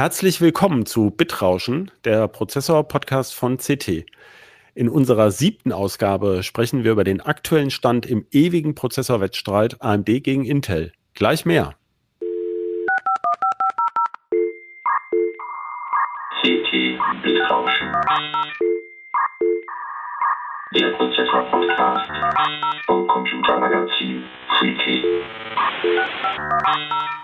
Herzlich 0.00 0.40
willkommen 0.40 0.86
zu 0.86 1.10
Bitrauschen, 1.10 1.90
der 2.06 2.26
Prozessor-Podcast 2.26 3.34
von 3.34 3.58
CT. 3.58 4.06
In 4.74 4.88
unserer 4.88 5.30
siebten 5.30 5.72
Ausgabe 5.72 6.42
sprechen 6.42 6.84
wir 6.84 6.92
über 6.92 7.04
den 7.04 7.20
aktuellen 7.20 7.70
Stand 7.70 8.06
im 8.06 8.24
ewigen 8.32 8.74
Prozessorwettstreit 8.74 9.82
AMD 9.82 10.06
gegen 10.06 10.46
Intel. 10.46 10.92
Gleich 11.12 11.44
mehr. 11.44 11.74
CT 16.40 16.98
Bitrauschen. 17.22 17.92
Der 20.76 20.92
Prozessor-Podcast 20.92 22.10
vom 22.86 23.06
Computermagazin 23.06 24.24
CT. 24.58 25.04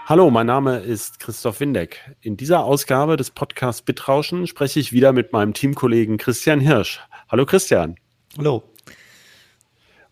Hallo, 0.09 0.31
mein 0.31 0.47
Name 0.47 0.79
ist 0.79 1.19
Christoph 1.19 1.59
Windeck. 1.59 2.15
In 2.21 2.37
dieser 2.37 2.63
Ausgabe 2.63 3.17
des 3.17 3.33
Podcasts 3.33 3.83
Bitrauschen 3.83 4.47
spreche 4.47 4.79
ich 4.79 4.93
wieder 4.93 5.13
mit 5.13 5.33
meinem 5.33 5.53
Teamkollegen 5.53 6.17
Christian 6.17 6.61
Hirsch. 6.61 7.01
Hallo 7.29 7.45
Christian. 7.45 7.97
Hallo. 8.39 8.63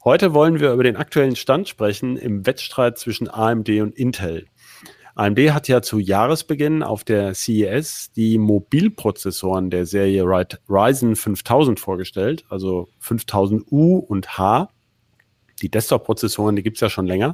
Heute 0.02 0.34
wollen 0.34 0.59
wir 0.59 0.72
über 0.72 0.83
den 0.83 0.96
aktuellen 0.96 1.36
Stand 1.36 1.69
sprechen 1.69 2.16
im 2.16 2.45
Wettstreit 2.45 2.98
zwischen 2.98 3.30
AMD 3.30 3.69
und 3.69 3.95
Intel. 3.95 4.46
AMD 5.14 5.38
hat 5.52 5.69
ja 5.69 5.80
zu 5.80 6.00
Jahresbeginn 6.00 6.83
auf 6.83 7.05
der 7.05 7.33
CES 7.33 8.11
die 8.16 8.36
Mobilprozessoren 8.38 9.70
der 9.70 9.86
Serie 9.86 10.24
Ryzen 10.24 11.14
5000 11.14 11.78
vorgestellt, 11.78 12.45
also 12.48 12.88
5000U 13.00 14.00
und 14.00 14.38
H. 14.38 14.70
Die 15.62 15.70
Desktop-Prozessoren, 15.70 16.56
die 16.56 16.64
gibt 16.64 16.78
es 16.78 16.80
ja 16.80 16.91
schon 16.91 17.06
länger. 17.06 17.33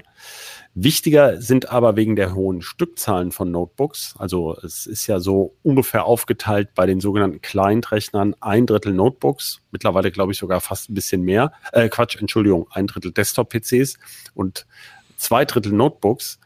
Wichtiger 0.75 1.41
sind 1.43 1.71
aber 1.71 1.97
wegen 1.97 2.15
der 2.15 2.35
hohen 2.35 2.63
Stückzahlen 2.63 3.33
von 3.33 3.51
Notebooks. 3.51 4.15
Also 4.19 4.57
es 4.63 4.87
ist 4.87 5.09
ja 5.09 5.19
so 5.19 5.57
ungefähr 5.65 6.05
aufgeteilt 6.05 6.75
bei 6.77 6.87
den 6.87 7.01
sogenannten 7.01 7.41
Client-Rechnern 7.41 8.37
ein 8.41 8.67
Drittel 8.67 8.93
Notebooks, 8.93 9.63
mittlerweile 9.73 10.13
glaube 10.13 10.31
ich 10.33 10.39
sogar 10.39 10.61
fast 10.61 10.89
ein 10.89 10.95
bisschen 10.95 11.23
mehr. 11.23 11.53
Äh, 11.73 11.89
Quatsch, 11.89 12.17
Entschuldigung, 12.21 12.69
ein 12.71 12.87
Drittel 12.87 13.11
Desktop-PCs 13.11 13.99
und 14.35 14.67
zwei 15.17 15.45
Drittel 15.45 15.73
Notebooks, 15.73 16.39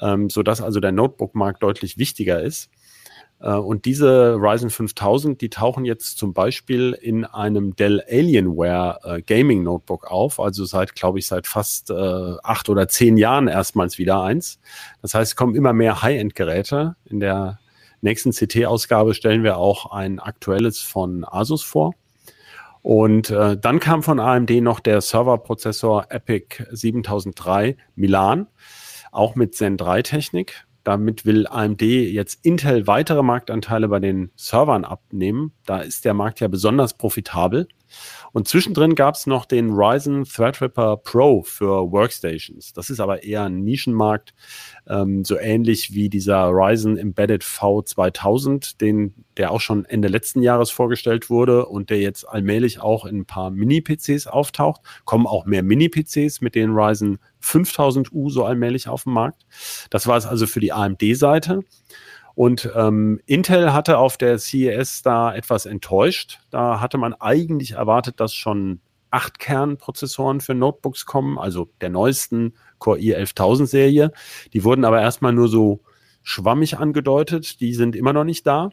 ähm, 0.00 0.30
sodass 0.30 0.62
also 0.62 0.80
der 0.80 0.92
Notebook-Markt 0.92 1.62
deutlich 1.62 1.98
wichtiger 1.98 2.42
ist. 2.42 2.70
Äh, 3.40 3.52
und 3.52 3.84
diese 3.84 4.36
Ryzen 4.36 4.70
5000, 4.70 5.40
die 5.40 5.50
tauchen 5.50 5.84
jetzt 5.84 6.18
zum 6.18 6.32
Beispiel 6.32 6.92
in 6.92 7.24
einem 7.24 7.76
Dell 7.76 8.02
Alienware 8.08 9.00
äh, 9.04 9.22
Gaming 9.22 9.62
Notebook 9.62 10.06
auf, 10.10 10.40
also 10.40 10.64
seit, 10.64 10.94
glaube 10.94 11.18
ich, 11.18 11.26
seit 11.26 11.46
fast 11.46 11.90
äh, 11.90 12.34
acht 12.42 12.68
oder 12.68 12.88
zehn 12.88 13.16
Jahren 13.16 13.48
erstmals 13.48 13.98
wieder 13.98 14.22
eins. 14.22 14.58
Das 15.02 15.14
heißt, 15.14 15.32
es 15.32 15.36
kommen 15.36 15.54
immer 15.54 15.72
mehr 15.72 16.02
High-End-Geräte. 16.02 16.96
In 17.04 17.20
der 17.20 17.58
nächsten 18.00 18.32
CT-Ausgabe 18.32 19.14
stellen 19.14 19.42
wir 19.42 19.56
auch 19.56 19.90
ein 19.92 20.18
aktuelles 20.20 20.80
von 20.80 21.24
Asus 21.24 21.62
vor. 21.62 21.94
Und 22.82 23.30
äh, 23.30 23.58
dann 23.58 23.80
kam 23.80 24.04
von 24.04 24.20
AMD 24.20 24.50
noch 24.62 24.78
der 24.78 25.00
Serverprozessor 25.00 26.06
Epic 26.10 26.62
7003 26.70 27.76
Milan, 27.96 28.46
auch 29.10 29.34
mit 29.34 29.56
Zen 29.56 29.76
3 29.76 30.02
Technik. 30.02 30.66
Damit 30.86 31.26
will 31.26 31.48
AMD 31.48 31.82
jetzt 31.82 32.44
Intel 32.44 32.86
weitere 32.86 33.24
Marktanteile 33.24 33.88
bei 33.88 33.98
den 33.98 34.30
Servern 34.36 34.84
abnehmen. 34.84 35.50
Da 35.64 35.80
ist 35.80 36.04
der 36.04 36.14
Markt 36.14 36.38
ja 36.38 36.46
besonders 36.46 36.94
profitabel. 36.94 37.66
Und 38.32 38.48
zwischendrin 38.48 38.94
gab 38.94 39.14
es 39.14 39.26
noch 39.26 39.46
den 39.46 39.70
Ryzen 39.70 40.24
Threadripper 40.24 40.98
Pro 40.98 41.42
für 41.42 41.90
Workstations. 41.90 42.72
Das 42.72 42.90
ist 42.90 43.00
aber 43.00 43.22
eher 43.22 43.44
ein 43.44 43.64
Nischenmarkt, 43.64 44.34
ähm, 44.88 45.24
so 45.24 45.38
ähnlich 45.38 45.94
wie 45.94 46.08
dieser 46.08 46.48
Ryzen 46.50 46.98
Embedded 46.98 47.42
V2000, 47.42 48.78
den, 48.78 49.14
der 49.36 49.52
auch 49.52 49.60
schon 49.60 49.84
Ende 49.84 50.08
letzten 50.08 50.42
Jahres 50.42 50.70
vorgestellt 50.70 51.30
wurde 51.30 51.66
und 51.66 51.90
der 51.90 52.00
jetzt 52.00 52.28
allmählich 52.28 52.80
auch 52.80 53.06
in 53.06 53.20
ein 53.20 53.26
paar 53.26 53.50
Mini-PCs 53.50 54.26
auftaucht. 54.26 54.82
Kommen 55.04 55.26
auch 55.26 55.46
mehr 55.46 55.62
Mini-PCs 55.62 56.40
mit 56.40 56.54
den 56.54 56.70
Ryzen 56.70 57.18
5000U 57.42 58.30
so 58.30 58.44
allmählich 58.44 58.88
auf 58.88 59.04
den 59.04 59.12
Markt. 59.12 59.46
Das 59.90 60.06
war 60.06 60.16
es 60.16 60.26
also 60.26 60.46
für 60.46 60.60
die 60.60 60.72
AMD-Seite. 60.72 61.62
Und 62.36 62.70
ähm, 62.76 63.18
Intel 63.24 63.72
hatte 63.72 63.96
auf 63.96 64.18
der 64.18 64.38
CES 64.38 65.00
da 65.02 65.34
etwas 65.34 65.64
enttäuscht. 65.64 66.38
Da 66.50 66.80
hatte 66.80 66.98
man 66.98 67.14
eigentlich 67.14 67.72
erwartet, 67.72 68.20
dass 68.20 68.34
schon 68.34 68.80
acht 69.10 69.38
Kernprozessoren 69.38 70.42
für 70.42 70.54
Notebooks 70.54 71.06
kommen, 71.06 71.38
also 71.38 71.70
der 71.80 71.88
neuesten 71.88 72.52
Core 72.78 72.98
i11000 72.98 73.66
Serie. 73.66 74.12
Die 74.52 74.64
wurden 74.64 74.84
aber 74.84 75.00
erstmal 75.00 75.32
nur 75.32 75.48
so 75.48 75.80
schwammig 76.22 76.76
angedeutet. 76.76 77.58
Die 77.60 77.72
sind 77.72 77.96
immer 77.96 78.12
noch 78.12 78.24
nicht 78.24 78.46
da. 78.46 78.68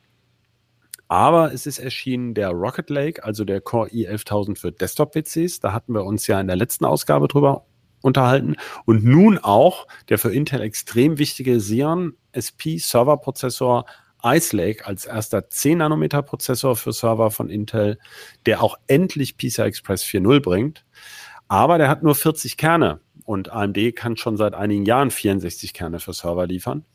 Aber 1.08 1.54
es 1.54 1.66
ist 1.66 1.80
erschienen 1.80 2.34
der 2.34 2.50
Rocket 2.50 2.90
Lake, 2.90 3.24
also 3.24 3.46
der 3.46 3.62
Core 3.62 3.88
i11000 3.92 4.58
für 4.58 4.74
Desktop-PCs. 4.74 5.62
Da 5.62 5.72
hatten 5.72 5.94
wir 5.94 6.04
uns 6.04 6.28
ja 6.28 6.42
in 6.42 6.48
der 6.48 6.58
letzten 6.58 6.84
Ausgabe 6.84 7.30
drüber 7.30 7.66
unterhalten. 8.02 8.58
Und 8.84 9.06
nun 9.06 9.38
auch 9.38 9.88
der 10.10 10.20
für 10.20 10.34
Intel 10.34 10.60
extrem 10.60 11.18
wichtige 11.18 11.60
Xeon 11.60 12.18
SP 12.34 12.78
Serverprozessor 12.78 13.86
Ice 14.26 14.56
Lake 14.56 14.86
als 14.86 15.06
erster 15.06 15.50
10 15.50 15.80
Nanometer 15.80 16.22
Prozessor 16.22 16.76
für 16.76 16.94
Server 16.94 17.30
von 17.30 17.50
Intel, 17.50 18.00
der 18.46 18.64
auch 18.64 18.78
endlich 18.88 19.38
PCI 19.38 19.64
Express 19.64 20.04
4.0 20.04 20.40
bringt. 20.42 20.86
Aber 21.48 21.78
der 21.78 21.90
hat 21.90 22.04
nur 22.04 22.16
40 22.16 22.58
Kerne 22.58 23.02
und 23.26 23.52
AMD 23.52 23.96
kann 23.96 24.18
schon 24.18 24.38
seit 24.38 24.54
einigen 24.54 24.86
Jahren 24.86 25.12
64 25.12 25.74
Kerne 25.74 26.00
für 26.00 26.14
Server 26.14 26.48
liefern. 26.48 26.86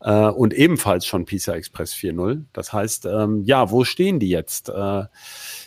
Äh, 0.00 0.28
und 0.28 0.52
ebenfalls 0.54 1.06
schon 1.06 1.26
PCI 1.26 1.52
Express 1.52 1.94
4.0. 1.94 2.44
Das 2.52 2.72
heißt, 2.72 3.06
ähm, 3.06 3.42
ja, 3.44 3.70
wo 3.70 3.84
stehen 3.84 4.18
die 4.18 4.28
jetzt? 4.28 4.68
Äh, 4.70 5.04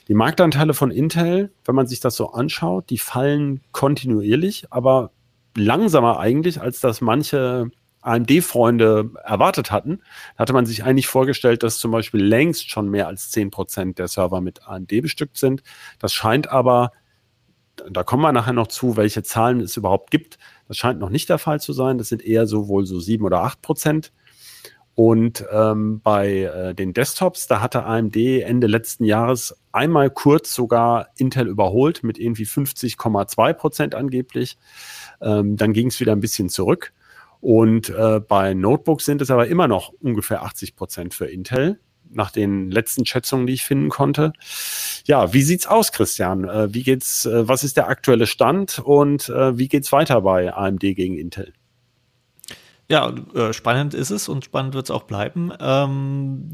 die 0.07 0.13
Marktanteile 0.13 0.73
von 0.73 0.91
Intel, 0.91 1.51
wenn 1.66 1.75
man 1.75 1.88
sich 1.88 2.00
das 2.00 2.16
so 2.16 2.31
anschaut, 2.31 2.90
die 2.90 2.97
fallen 2.97 3.62
kontinuierlich, 3.72 4.67
aber 4.72 5.12
langsamer 5.56 6.19
eigentlich, 6.19 6.62
als 6.62 6.79
das 6.79 7.01
manche 7.01 7.72
AMD-Freunde 8.07 9.12
erwartet 9.23 9.72
hatten. 9.72 10.01
Hatte 10.38 10.53
man 10.53 10.66
sich 10.66 10.84
eigentlich 10.84 11.07
vorgestellt, 11.07 11.63
dass 11.63 11.78
zum 11.78 11.91
Beispiel 11.91 12.23
längst 12.23 12.69
schon 12.69 12.90
mehr 12.90 13.07
als 13.07 13.29
10 13.31 13.51
Prozent 13.51 14.00
der 14.00 14.07
Server 14.07 14.41
mit 14.41 14.68
AMD 14.68 15.01
bestückt 15.01 15.38
sind. 15.38 15.63
Das 16.00 16.13
scheint 16.13 16.50
aber, 16.50 16.91
da 17.90 18.03
kommen 18.03 18.23
wir 18.23 18.31
nachher 18.31 18.53
noch 18.53 18.67
zu, 18.67 18.97
welche 18.97 19.23
Zahlen 19.23 19.59
es 19.59 19.78
überhaupt 19.78 20.12
gibt. 20.12 20.38
Das 20.67 20.78
scheint 20.78 21.00
noch 21.00 21.09
nicht 21.09 21.29
der 21.29 21.38
Fall 21.38 21.59
zu 21.59 21.73
sein. 21.73 21.97
Das 21.97 22.09
sind 22.09 22.23
eher 22.23 22.47
so 22.47 22.67
wohl 22.67 22.85
so 22.85 23.00
7 23.00 23.23
oder 23.25 23.44
8 23.44 23.62
Prozent. 23.62 24.12
Und 24.97 25.46
ähm, 25.51 26.01
bei 26.01 26.41
äh, 26.41 26.73
den 26.73 26.91
Desktops, 26.91 27.46
da 27.46 27.62
hatte 27.62 27.84
AMD 27.84 28.16
Ende 28.16 28.66
letzten 28.66 29.03
Jahres 29.03 29.56
einmal 29.72 30.09
kurz 30.09 30.56
sogar 30.56 31.09
Intel 31.17 31.47
überholt 31.47 32.03
mit 32.03 32.17
irgendwie 32.17 32.46
50,2 32.46 33.53
Prozent 33.53 33.94
angeblich. 33.94 34.57
Ähm, 35.22 35.56
dann 35.56 35.73
ging 35.73 35.90
es 35.90 36.00
wieder 36.00 36.13
ein 36.13 36.19
bisschen 36.19 36.50
zurück. 36.50 36.94
Und 37.42 37.90
äh, 37.90 38.20
bei 38.20 38.53
Notebooks 38.53 39.06
sind 39.06 39.22
es 39.22 39.31
aber 39.31 39.48
immer 39.48 39.68
noch 39.68 39.94
ungefähr 40.02 40.44
80 40.44 40.75
Prozent 40.75 41.14
für 41.14 41.25
Intel, 41.25 41.80
nach 42.09 42.31
den 42.31 42.72
letzten 42.72 43.06
Schätzungen, 43.06 43.48
die 43.48 43.53
ich 43.53 43.64
finden 43.64 43.90
konnte. 43.90 44.34
Ja, 45.06 45.34
wie 45.34 45.42
sieht's 45.42 45.68
aus, 45.68 45.92
Christian? 45.92 46.46
Äh, 46.46 46.74
wie 46.74 46.84
geht's, 46.84 47.26
äh, 47.26 47.47
was 47.47 47.64
ist 47.64 47.78
der 47.78 47.88
aktuelle 47.88 48.28
Stand 48.28 48.80
und 48.80 49.30
äh, 49.30 49.58
wie 49.58 49.68
geht's 49.68 49.92
weiter 49.92 50.22
bei 50.22 50.53
AMD 50.53 50.81
gegen 50.81 51.18
Intel? 51.18 51.53
Ja, 52.90 53.14
äh, 53.34 53.53
spannend 53.53 53.94
ist 53.94 54.12
es 54.12 54.30
und 54.30 54.46
spannend 54.46 54.74
wird 54.74 54.86
es 54.86 54.92
auch 54.92 55.03
bleiben. 55.03 55.52
Ähm, 55.59 56.52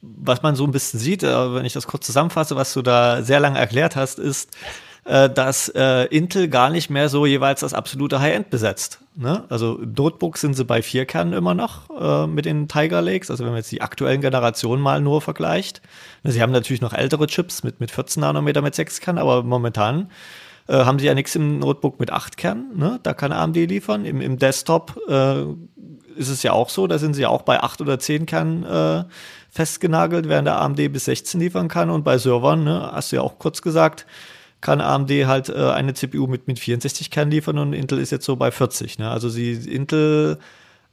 was 0.00 0.42
man 0.42 0.56
so 0.56 0.64
ein 0.64 0.72
bisschen 0.72 0.98
sieht, 0.98 1.22
äh, 1.22 1.54
wenn 1.54 1.64
ich 1.64 1.74
das 1.74 1.86
kurz 1.86 2.06
zusammenfasse, 2.06 2.56
was 2.56 2.72
du 2.72 2.82
da 2.82 3.22
sehr 3.22 3.40
lange 3.40 3.58
erklärt 3.58 3.94
hast, 3.94 4.18
ist, 4.18 4.56
äh, 5.04 5.28
dass 5.28 5.68
äh, 5.68 6.04
Intel 6.06 6.48
gar 6.48 6.70
nicht 6.70 6.90
mehr 6.90 7.08
so 7.08 7.26
jeweils 7.26 7.60
das 7.60 7.74
absolute 7.74 8.20
High-End 8.20 8.50
besetzt. 8.50 9.00
Ne? 9.16 9.44
Also 9.48 9.78
im 9.78 9.92
Notebook 9.92 10.38
sind 10.38 10.54
sie 10.54 10.64
bei 10.64 10.82
vier 10.82 11.06
Kernen 11.06 11.32
immer 11.32 11.54
noch 11.54 11.90
äh, 11.90 12.26
mit 12.26 12.44
den 12.44 12.68
Tiger 12.68 13.02
Lakes. 13.02 13.30
Also 13.30 13.44
wenn 13.44 13.50
man 13.50 13.58
jetzt 13.58 13.72
die 13.72 13.82
aktuellen 13.82 14.20
Generationen 14.20 14.82
mal 14.82 15.00
nur 15.00 15.20
vergleicht. 15.20 15.82
Sie 16.22 16.40
haben 16.40 16.52
natürlich 16.52 16.82
noch 16.82 16.92
ältere 16.92 17.26
Chips 17.26 17.62
mit, 17.62 17.80
mit 17.80 17.90
14 17.90 18.20
Nanometer 18.20 18.62
mit 18.62 18.74
sechs 18.74 19.00
Kernen, 19.00 19.18
aber 19.18 19.42
momentan 19.42 20.08
äh, 20.68 20.84
haben 20.84 20.98
sie 20.98 21.06
ja 21.06 21.14
nichts 21.14 21.34
im 21.34 21.58
Notebook 21.58 21.98
mit 21.98 22.12
acht 22.12 22.36
Kernen, 22.36 22.78
ne? 22.78 23.00
da 23.02 23.12
kann 23.12 23.32
AMD 23.32 23.56
liefern. 23.56 24.04
Im, 24.04 24.20
im 24.20 24.38
Desktop 24.38 24.98
äh, 25.08 25.42
ist 26.16 26.28
es 26.28 26.42
ja 26.42 26.52
auch 26.52 26.68
so, 26.68 26.86
da 26.86 26.98
sind 26.98 27.14
sie 27.14 27.22
ja 27.22 27.28
auch 27.28 27.42
bei 27.42 27.60
acht 27.60 27.80
oder 27.80 27.98
zehn 27.98 28.26
Kernen 28.26 28.64
äh, 28.64 29.04
festgenagelt, 29.50 30.28
während 30.28 30.46
der 30.46 30.60
AMD 30.60 30.92
bis 30.92 31.06
16 31.06 31.40
liefern 31.40 31.68
kann. 31.68 31.90
Und 31.90 32.04
bei 32.04 32.18
Servern, 32.18 32.64
ne, 32.64 32.90
hast 32.92 33.12
du 33.12 33.16
ja 33.16 33.22
auch 33.22 33.38
kurz 33.38 33.62
gesagt, 33.62 34.06
kann 34.62 34.80
AMD 34.80 35.10
halt 35.26 35.50
äh, 35.50 35.70
eine 35.70 35.92
CPU 35.92 36.26
mit, 36.26 36.46
mit 36.46 36.58
64 36.58 37.10
Kernen 37.10 37.30
liefern 37.30 37.58
und 37.58 37.74
Intel 37.74 37.98
ist 37.98 38.10
jetzt 38.10 38.24
so 38.24 38.36
bei 38.36 38.50
40. 38.50 38.98
Ne? 38.98 39.10
Also 39.10 39.28
sie, 39.28 39.52
Intel 39.52 40.38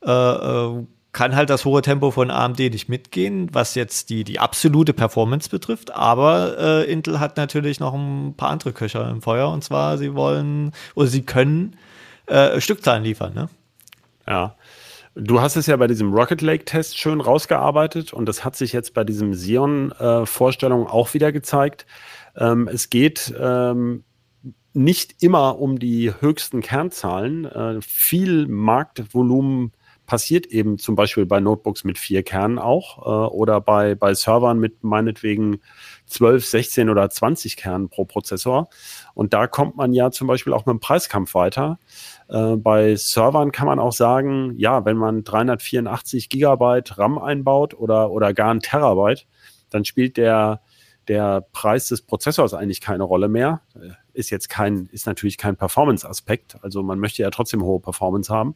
äh, 0.06 0.12
äh, 0.12 0.86
kann 1.12 1.36
halt 1.36 1.50
das 1.50 1.66
hohe 1.66 1.82
Tempo 1.82 2.12
von 2.12 2.30
AMD 2.30 2.60
nicht 2.60 2.90
mitgehen, 2.90 3.50
was 3.54 3.76
jetzt 3.76 4.10
die, 4.10 4.24
die 4.24 4.40
absolute 4.40 4.94
Performance 4.94 5.50
betrifft. 5.50 5.92
Aber 5.92 6.58
äh, 6.60 6.92
Intel 6.92 7.20
hat 7.20 7.38
natürlich 7.38 7.80
noch 7.80 7.94
ein 7.94 8.34
paar 8.36 8.50
andere 8.50 8.74
Köcher 8.74 9.10
im 9.10 9.22
Feuer. 9.22 9.50
Und 9.50 9.64
zwar, 9.64 9.98
sie 9.98 10.14
wollen 10.16 10.72
oder 10.96 11.08
sie 11.08 11.22
können 11.22 11.76
äh, 12.26 12.60
Stückzahlen 12.60 13.04
liefern. 13.04 13.34
Ne? 13.34 13.50
Ja. 14.28 14.56
Du 15.22 15.42
hast 15.42 15.58
es 15.58 15.68
ja 15.68 15.76
bei 15.76 15.88
diesem 15.88 16.14
Rocket 16.14 16.42
Lake 16.42 16.64
Test 16.64 16.98
schön 16.98 17.20
rausgearbeitet 17.20 18.14
und 18.14 18.26
das 18.26 18.46
hat 18.46 18.56
sich 18.56 18.72
jetzt 18.72 18.94
bei 18.94 19.04
diesem 19.04 19.34
Xeon-Vorstellung 19.34 20.86
äh, 20.86 20.90
auch 20.90 21.14
wieder 21.14 21.34
gezeigt. 21.34 21.86
Ähm, 22.38 22.70
es 22.72 22.90
geht 22.90 23.34
ähm, 23.38 24.06
nicht 24.74 25.22
immer 25.22 25.60
um 25.60 25.78
die 25.78 26.14
höchsten 26.22 26.62
Kernzahlen. 26.62 27.44
Äh, 27.44 27.82
viel 27.82 28.48
Marktvolumen 28.48 29.74
passiert 30.10 30.48
eben 30.48 30.80
zum 30.80 30.96
Beispiel 30.96 31.28
bei 31.28 31.40
Notebooks 31.40 31.84
mit 31.84 32.00
vier 32.00 32.24
Kernen 32.24 32.58
auch 32.58 32.98
äh, 32.98 33.32
oder 33.32 33.62
bei, 33.62 33.94
bei 33.94 34.16
Servern 34.16 34.58
mit 34.58 34.84
meinetwegen 34.84 35.62
12, 36.08 36.46
16 36.48 36.90
oder 36.90 37.08
20 37.12 37.56
Kernen 37.56 37.90
pro 37.90 38.06
Prozessor. 38.06 38.70
Und 39.14 39.36
da 39.36 39.46
kommt 39.46 39.78
man 39.78 39.94
ja 39.94 40.10
zum 40.10 40.28
Beispiel 40.28 40.52
auch 40.52 40.66
mit 40.66 40.74
dem 40.74 40.80
Preiskampf 40.80 41.36
weiter. 41.36 41.78
Äh, 42.28 42.56
bei 42.56 42.96
Servern 42.96 43.52
kann 43.52 43.68
man 43.68 43.78
auch 43.78 43.94
sagen, 43.94 44.56
ja, 44.58 44.84
wenn 44.84 44.98
man 44.98 45.24
384 45.24 46.28
Gigabyte 46.30 46.98
RAM 46.98 47.20
einbaut 47.20 47.76
oder, 47.76 48.10
oder 48.10 48.34
gar 48.34 48.52
ein 48.52 48.62
Terabyte, 48.62 49.28
dann 49.70 49.86
spielt 49.86 50.18
der, 50.18 50.62
der 51.10 51.42
Preis 51.52 51.88
des 51.88 52.04
Prozessors 52.04 52.54
eigentlich 52.54 52.82
keine 52.82 53.04
Rolle 53.04 53.28
mehr. 53.28 53.62
Ist 54.14 54.30
jetzt 54.30 54.48
kein, 54.48 54.88
ist 54.92 55.08
natürlich 55.08 55.38
kein 55.38 55.58
Performance-Aspekt. 55.58 56.58
Also 56.62 56.84
man 56.84 57.00
möchte 57.00 57.24
ja 57.24 57.32
trotzdem 57.32 57.64
hohe 57.64 57.80
Performance 57.80 58.32
haben. 58.32 58.56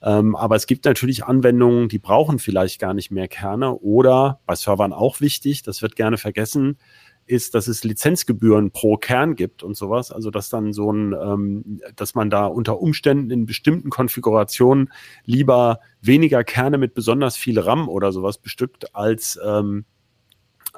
Ähm, 0.00 0.36
aber 0.36 0.56
es 0.56 0.66
gibt 0.66 0.84
natürlich 0.84 1.24
Anwendungen, 1.24 1.88
die 1.88 1.98
brauchen 1.98 2.38
vielleicht 2.38 2.80
gar 2.80 2.94
nicht 2.94 3.10
mehr 3.10 3.26
Kerne 3.26 3.74
oder 3.74 4.40
bei 4.46 4.54
Servern 4.54 4.92
auch 4.92 5.20
wichtig, 5.20 5.62
das 5.62 5.82
wird 5.82 5.96
gerne 5.96 6.16
vergessen, 6.16 6.78
ist, 7.26 7.54
dass 7.54 7.68
es 7.68 7.84
Lizenzgebühren 7.84 8.70
pro 8.70 8.96
Kern 8.96 9.34
gibt 9.34 9.62
und 9.62 9.76
sowas. 9.76 10.12
Also 10.12 10.30
dass 10.30 10.48
dann 10.48 10.72
so 10.72 10.92
ein, 10.92 11.12
ähm, 11.12 11.80
dass 11.96 12.14
man 12.14 12.30
da 12.30 12.46
unter 12.46 12.80
Umständen 12.80 13.30
in 13.30 13.46
bestimmten 13.46 13.90
Konfigurationen 13.90 14.92
lieber 15.24 15.80
weniger 16.00 16.44
Kerne 16.44 16.78
mit 16.78 16.94
besonders 16.94 17.36
viel 17.36 17.58
RAM 17.58 17.88
oder 17.88 18.12
sowas 18.12 18.38
bestückt 18.38 18.94
als 18.94 19.38
ähm, 19.44 19.84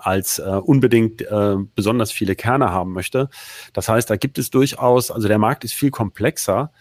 als 0.03 0.39
äh, 0.39 0.43
unbedingt 0.43 1.23
äh, 1.23 1.57
besonders 1.75 2.13
viele 2.13 2.35
Kerne 2.35 2.71
haben 2.71 2.93
möchte. 2.93 3.29
Das 3.73 3.89
heißt, 3.89 4.11
da 4.11 4.17
gibt 4.17 4.39
es 4.39 4.51
durchaus, 4.51 5.11
also 5.11 5.29
der 5.29 5.39
Markt 5.39 5.65
ist 5.65 5.75
viel 5.75 5.91
komplexer 5.91 6.73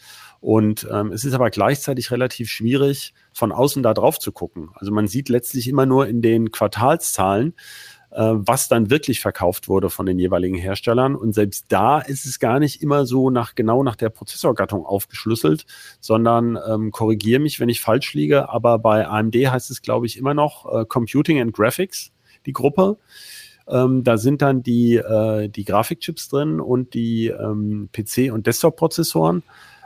und 0.42 0.88
ähm, 0.92 1.12
es 1.12 1.24
ist 1.24 1.34
aber 1.34 1.52
gleichzeitig 1.52 2.10
relativ 2.10 2.50
schwierig, 2.50 3.14
von 3.32 3.52
außen 3.52 3.84
da 3.84 3.94
drauf 3.94 4.18
zu 4.18 4.32
gucken. 4.32 4.70
Also 4.74 4.92
man 4.92 5.08
sieht 5.08 5.30
letztlich 5.30 5.68
immer 5.68 5.86
nur 5.86 6.08
in 6.08 6.24
den 6.24 6.52
Quartalszahlen, 6.52 7.54
äh, 8.10 8.34
was 8.34 8.68
dann 8.68 8.90
wirklich 8.90 9.22
verkauft 9.22 9.68
wurde 9.68 9.92
von 9.92 10.08
den 10.08 10.18
jeweiligen 10.18 10.58
Herstellern. 10.58 11.16
Und 11.16 11.34
selbst 11.34 11.66
da 11.70 12.00
ist 12.00 12.26
es 12.26 12.40
gar 12.40 12.60
nicht 12.60 12.82
immer 12.82 13.06
so 13.06 13.30
nach 13.30 13.54
genau 13.54 13.84
nach 13.84 13.96
der 13.96 14.10
Prozessorgattung 14.10 14.84
aufgeschlüsselt, 14.84 15.68
sondern 16.00 16.58
ähm, 16.68 16.90
korrigiere 16.92 17.40
mich, 17.40 17.60
wenn 17.60 17.70
ich 17.70 17.80
falsch 17.80 18.16
liege. 18.16 18.50
Aber 18.50 18.80
bei 18.80 19.08
AMD 19.08 19.36
heißt 19.36 19.70
es, 19.70 19.84
glaube 19.84 20.08
ich, 20.08 20.18
immer 20.18 20.34
noch 20.34 20.66
äh, 20.74 20.86
Computing 20.86 21.40
and 21.40 21.54
Graphics, 21.54 22.12
die 22.46 22.54
Gruppe. 22.54 22.98
Ähm, 23.68 24.04
da 24.04 24.18
sind 24.18 24.42
dann 24.42 24.64
die, 24.64 24.96
äh, 24.96 25.48
die 25.48 25.66
Grafikchips 25.66 26.30
drin 26.30 26.60
und 26.60 26.94
die 26.94 27.28
ähm, 27.28 27.90
PC- 27.94 28.32
und 28.32 28.48
Desktop-Prozessoren 28.48 29.44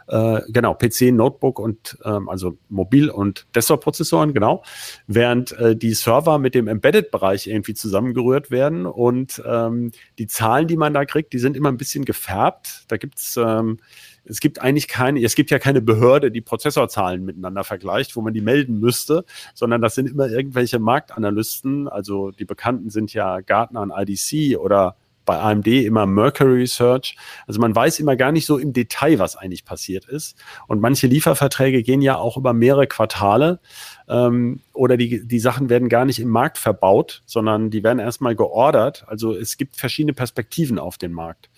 äh, 0.07 0.41
genau, 0.49 0.73
PC, 0.73 1.11
Notebook 1.11 1.59
und 1.59 1.97
ähm, 2.03 2.29
also 2.29 2.57
Mobil- 2.69 3.09
und 3.09 3.47
Desktop-Prozessoren, 3.55 4.33
genau, 4.33 4.63
während 5.07 5.51
äh, 5.53 5.75
die 5.75 5.93
Server 5.93 6.37
mit 6.39 6.55
dem 6.55 6.67
Embedded-Bereich 6.67 7.47
irgendwie 7.47 7.73
zusammengerührt 7.73 8.51
werden 8.51 8.85
und 8.85 9.41
ähm, 9.45 9.91
die 10.17 10.27
Zahlen, 10.27 10.67
die 10.67 10.77
man 10.77 10.93
da 10.93 11.05
kriegt, 11.05 11.33
die 11.33 11.39
sind 11.39 11.57
immer 11.57 11.69
ein 11.69 11.77
bisschen 11.77 12.05
gefärbt. 12.05 12.85
Da 12.87 12.97
gibt's 12.97 13.37
ähm, 13.37 13.79
es 14.27 14.39
gibt 14.39 14.59
eigentlich 14.61 14.87
keine, 14.87 15.23
es 15.23 15.35
gibt 15.35 15.51
ja 15.51 15.59
keine 15.59 15.81
Behörde, 15.81 16.31
die 16.31 16.41
Prozessorzahlen 16.41 17.23
miteinander 17.23 17.63
vergleicht, 17.63 18.15
wo 18.15 18.21
man 18.21 18.33
die 18.33 18.41
melden 18.41 18.79
müsste, 18.79 19.23
sondern 19.53 19.81
das 19.81 19.95
sind 19.95 20.09
immer 20.09 20.27
irgendwelche 20.27 20.79
Marktanalysten. 20.79 21.87
Also 21.87 22.31
die 22.31 22.45
bekannten 22.45 22.89
sind 22.89 23.13
ja 23.13 23.41
Gartner 23.41 23.81
und 23.81 23.91
IDC 23.95 24.57
oder 24.57 24.95
bei 25.25 25.39
AMD 25.39 25.67
immer 25.67 26.05
Mercury 26.05 26.61
Research. 26.61 27.17
Also 27.47 27.59
man 27.59 27.75
weiß 27.75 27.99
immer 27.99 28.15
gar 28.15 28.31
nicht 28.31 28.45
so 28.45 28.57
im 28.57 28.73
Detail, 28.73 29.19
was 29.19 29.35
eigentlich 29.35 29.65
passiert 29.65 30.05
ist. 30.05 30.37
Und 30.67 30.81
manche 30.81 31.07
Lieferverträge 31.07 31.83
gehen 31.83 32.01
ja 32.01 32.17
auch 32.17 32.37
über 32.37 32.53
mehrere 32.53 32.87
Quartale 32.87 33.59
ähm, 34.07 34.61
oder 34.73 34.97
die, 34.97 35.27
die 35.27 35.39
Sachen 35.39 35.69
werden 35.69 35.89
gar 35.89 36.05
nicht 36.05 36.19
im 36.19 36.29
Markt 36.29 36.57
verbaut, 36.57 37.23
sondern 37.25 37.69
die 37.69 37.83
werden 37.83 37.99
erstmal 37.99 38.35
geordert. 38.35 39.05
Also 39.07 39.33
es 39.33 39.57
gibt 39.57 39.75
verschiedene 39.75 40.13
Perspektiven 40.13 40.79
auf 40.79 40.97
den 40.97 41.11
Markt. 41.11 41.49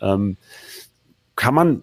Ähm, 0.00 0.36
kann 1.36 1.54
man 1.54 1.82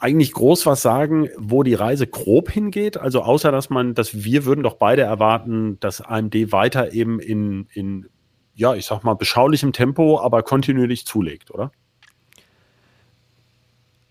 eigentlich 0.00 0.32
groß 0.32 0.64
was 0.64 0.80
sagen, 0.80 1.28
wo 1.36 1.62
die 1.62 1.74
Reise 1.74 2.06
grob 2.06 2.50
hingeht? 2.50 2.96
Also 2.96 3.22
außer 3.22 3.52
dass 3.52 3.68
man, 3.68 3.94
dass 3.94 4.24
wir 4.24 4.46
würden 4.46 4.62
doch 4.62 4.74
beide 4.74 5.02
erwarten, 5.02 5.78
dass 5.80 6.00
AMD 6.00 6.52
weiter 6.52 6.92
eben 6.92 7.20
in, 7.20 7.68
in 7.74 8.08
ja, 8.54 8.74
ich 8.74 8.86
sag 8.86 9.04
mal, 9.04 9.14
beschaulichem 9.14 9.72
Tempo, 9.72 10.20
aber 10.20 10.42
kontinuierlich 10.42 11.06
zulegt, 11.06 11.50
oder? 11.50 11.72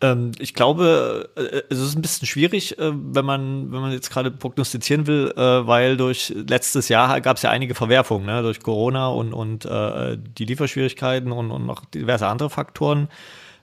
Ähm, 0.01 0.31
ich 0.39 0.53
glaube, 0.53 1.29
äh, 1.35 1.61
es 1.69 1.79
ist 1.79 1.95
ein 1.95 2.01
bisschen 2.01 2.27
schwierig, 2.27 2.77
äh, 2.79 2.91
wenn 2.93 3.25
man, 3.25 3.71
wenn 3.71 3.81
man 3.81 3.91
jetzt 3.91 4.09
gerade 4.09 4.31
prognostizieren 4.31 5.07
will, 5.07 5.33
äh, 5.35 5.67
weil 5.67 5.97
durch 5.97 6.33
letztes 6.35 6.87
Jahr 6.87 7.19
gab 7.21 7.37
es 7.37 7.43
ja 7.43 7.49
einige 7.49 7.75
Verwerfungen, 7.75 8.25
ne? 8.25 8.41
durch 8.41 8.61
Corona 8.61 9.09
und, 9.09 9.33
und 9.33 9.65
äh, 9.65 10.17
die 10.17 10.45
Lieferschwierigkeiten 10.45 11.31
und, 11.31 11.51
und 11.51 11.65
noch 11.65 11.83
diverse 11.85 12.27
andere 12.27 12.49
Faktoren. 12.49 13.09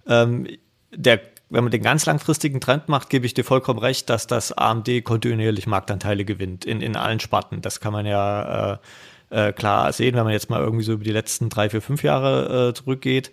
Ähm, 0.07 0.47
der 0.95 1.21
wenn 1.49 1.63
man 1.63 1.71
den 1.71 1.83
ganz 1.83 2.07
langfristigen 2.07 2.61
Trend 2.61 2.89
macht, 2.89 3.09
gebe 3.09 3.25
ich 3.25 3.35
dir 3.35 3.45
vollkommen 3.45 3.79
recht, 3.79 4.11
dass 4.11 4.27
das 4.27 4.53
AMD 4.53 5.05
kontinuierlich 5.05 5.67
Marktanteile 5.67 6.25
gewinnt 6.25 6.65
in, 6.65 6.81
in 6.81 6.97
allen 6.97 7.21
Sparten. 7.21 7.63
Das 7.63 7.79
kann 7.79 7.93
man 7.93 8.05
ja 8.05 8.73
äh, 8.73 8.79
äh, 9.31 9.53
klar 9.53 9.93
sehen, 9.93 10.15
wenn 10.15 10.25
man 10.25 10.33
jetzt 10.33 10.51
mal 10.51 10.61
irgendwie 10.61 10.85
so 10.85 10.93
über 10.93 11.05
die 11.05 11.13
letzten 11.13 11.49
drei, 11.49 11.69
vier, 11.69 11.83
fünf 11.83 12.03
Jahre 12.03 12.69
äh, 12.69 12.75
zurückgeht. 12.75 13.31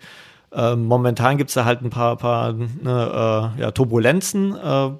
Äh, 0.52 0.76
momentan 0.76 1.36
gibt 1.36 1.50
es 1.50 1.54
da 1.54 1.64
halt 1.64 1.82
ein 1.82 1.90
paar, 1.90 2.16
paar 2.16 2.52
ne, 2.52 3.52
äh, 3.56 3.60
ja, 3.60 3.70
Turbulenzen, 3.70 4.56
äh, 4.56 4.90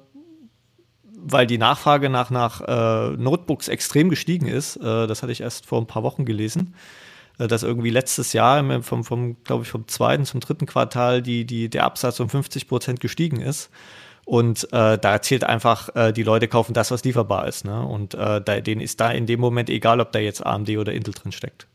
weil 1.17 1.47
die 1.47 1.57
Nachfrage 1.57 2.09
nach, 2.09 2.29
nach 2.29 2.61
äh, 2.61 3.17
Notebooks 3.17 3.67
extrem 3.67 4.09
gestiegen 4.09 4.47
ist. 4.47 4.79
das 4.81 5.23
hatte 5.23 5.31
ich 5.31 5.41
erst 5.41 5.65
vor 5.65 5.81
ein 5.81 5.87
paar 5.87 6.03
Wochen 6.03 6.25
gelesen 6.25 6.75
dass 7.37 7.63
irgendwie 7.63 7.89
letztes 7.89 8.31
Jahr 8.31 8.81
vom, 8.81 9.03
vom 9.03 9.43
glaube 9.43 9.63
ich, 9.63 9.69
vom 9.69 9.89
zweiten 9.89 10.23
zum 10.23 10.39
dritten 10.39 10.65
Quartal 10.65 11.21
die, 11.21 11.43
die, 11.43 11.69
der 11.69 11.83
Absatz 11.83 12.21
um 12.21 12.29
50 12.29 12.69
Prozent 12.69 13.01
gestiegen 13.01 13.41
ist. 13.41 13.69
Und 14.25 14.67
äh, 14.73 14.97
da 14.97 15.21
zählt 15.21 15.43
einfach, 15.43 15.95
äh, 15.95 16.11
die 16.11 16.23
Leute 16.23 16.47
kaufen 16.47 16.73
das, 16.73 16.89
was 16.89 17.03
lieferbar 17.03 17.47
ist. 17.47 17.63
Ne? 17.63 17.85
Und 17.85 18.15
äh, 18.15 18.41
da, 18.41 18.59
denen 18.59 18.81
ist 18.81 18.99
da 18.99 19.11
in 19.11 19.27
dem 19.27 19.39
Moment 19.39 19.69
egal, 19.69 20.01
ob 20.01 20.11
da 20.11 20.19
jetzt 20.19 20.45
AMD 20.45 20.69
oder 20.71 20.93
Intel 20.93 21.13
drin 21.13 21.31
steckt. 21.31 21.67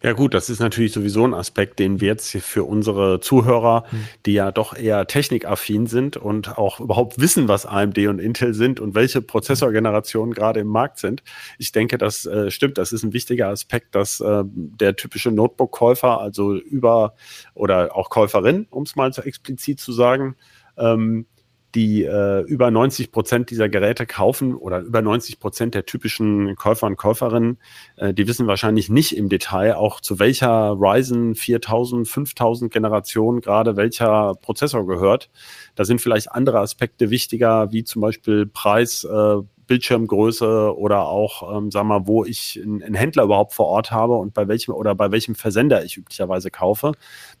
Ja 0.00 0.12
gut, 0.12 0.32
das 0.32 0.48
ist 0.48 0.60
natürlich 0.60 0.92
sowieso 0.92 1.24
ein 1.24 1.34
Aspekt, 1.34 1.80
den 1.80 2.00
wir 2.00 2.06
jetzt 2.08 2.30
für 2.30 2.62
unsere 2.62 3.18
Zuhörer, 3.18 3.82
hm. 3.90 4.04
die 4.26 4.34
ja 4.34 4.52
doch 4.52 4.76
eher 4.76 5.08
technikaffin 5.08 5.88
sind 5.88 6.16
und 6.16 6.56
auch 6.56 6.78
überhaupt 6.78 7.18
wissen, 7.20 7.48
was 7.48 7.66
AMD 7.66 7.98
und 8.06 8.20
Intel 8.20 8.54
sind 8.54 8.78
und 8.78 8.94
welche 8.94 9.22
Prozessorgenerationen 9.22 10.34
gerade 10.34 10.60
im 10.60 10.68
Markt 10.68 10.98
sind. 10.98 11.24
Ich 11.58 11.72
denke, 11.72 11.98
das 11.98 12.26
äh, 12.26 12.52
stimmt. 12.52 12.78
Das 12.78 12.92
ist 12.92 13.02
ein 13.02 13.12
wichtiger 13.12 13.48
Aspekt, 13.48 13.96
dass 13.96 14.20
äh, 14.20 14.44
der 14.44 14.94
typische 14.94 15.32
Notebook-Käufer, 15.32 16.20
also 16.20 16.54
über 16.54 17.14
oder 17.54 17.96
auch 17.96 18.08
Käuferin, 18.08 18.68
um 18.70 18.84
es 18.84 18.94
mal 18.94 19.12
so 19.12 19.22
explizit 19.22 19.80
zu 19.80 19.92
sagen, 19.92 20.36
ähm, 20.76 21.26
die 21.74 22.04
äh, 22.04 22.40
über 22.42 22.70
90 22.70 23.12
Prozent 23.12 23.50
dieser 23.50 23.68
Geräte 23.68 24.06
kaufen 24.06 24.54
oder 24.54 24.80
über 24.80 25.02
90 25.02 25.38
Prozent 25.38 25.74
der 25.74 25.84
typischen 25.84 26.56
Käufer 26.56 26.86
und 26.86 26.96
Käuferinnen, 26.96 27.58
äh, 27.96 28.14
die 28.14 28.26
wissen 28.26 28.46
wahrscheinlich 28.46 28.88
nicht 28.88 29.16
im 29.16 29.28
Detail 29.28 29.76
auch 29.76 30.00
zu 30.00 30.18
welcher 30.18 30.76
Ryzen 30.78 31.34
4000, 31.34 32.08
5000 32.08 32.72
Generation 32.72 33.40
gerade 33.40 33.76
welcher 33.76 34.34
Prozessor 34.36 34.86
gehört. 34.86 35.30
Da 35.74 35.84
sind 35.84 36.00
vielleicht 36.00 36.32
andere 36.32 36.60
Aspekte 36.60 37.10
wichtiger, 37.10 37.70
wie 37.70 37.84
zum 37.84 38.00
Beispiel 38.00 38.46
Preis, 38.46 39.04
äh, 39.04 39.36
Bildschirmgröße 39.68 40.76
oder 40.76 41.06
auch, 41.06 41.56
ähm, 41.56 41.70
sag 41.70 41.84
mal, 41.84 42.06
wo 42.06 42.24
ich 42.24 42.58
einen 42.60 42.94
Händler 42.94 43.24
überhaupt 43.24 43.52
vor 43.52 43.66
Ort 43.66 43.92
habe 43.92 44.14
und 44.14 44.34
bei 44.34 44.48
welchem 44.48 44.72
oder 44.72 44.94
bei 44.94 45.12
welchem 45.12 45.34
Versender 45.34 45.84
ich 45.84 45.98
üblicherweise 45.98 46.50
kaufe. 46.50 46.92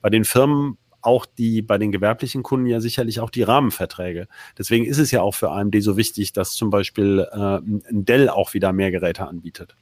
Bei 0.02 0.10
den 0.10 0.24
Firmen 0.24 0.76
auch 1.00 1.26
die 1.26 1.62
bei 1.62 1.78
den 1.78 1.92
gewerblichen 1.92 2.42
Kunden 2.42 2.66
ja 2.66 2.80
sicherlich 2.80 3.20
auch 3.20 3.30
die 3.30 3.42
Rahmenverträge. 3.42 4.28
Deswegen 4.56 4.84
ist 4.84 4.98
es 4.98 5.10
ja 5.10 5.22
auch 5.22 5.34
für 5.34 5.50
AMD 5.50 5.76
so 5.82 5.96
wichtig, 5.96 6.32
dass 6.32 6.52
zum 6.52 6.70
Beispiel 6.70 7.26
äh, 7.30 7.58
Dell 7.90 8.28
auch 8.28 8.54
wieder 8.54 8.72
mehr 8.72 8.90
Geräte 8.90 9.26
anbietet. 9.26 9.76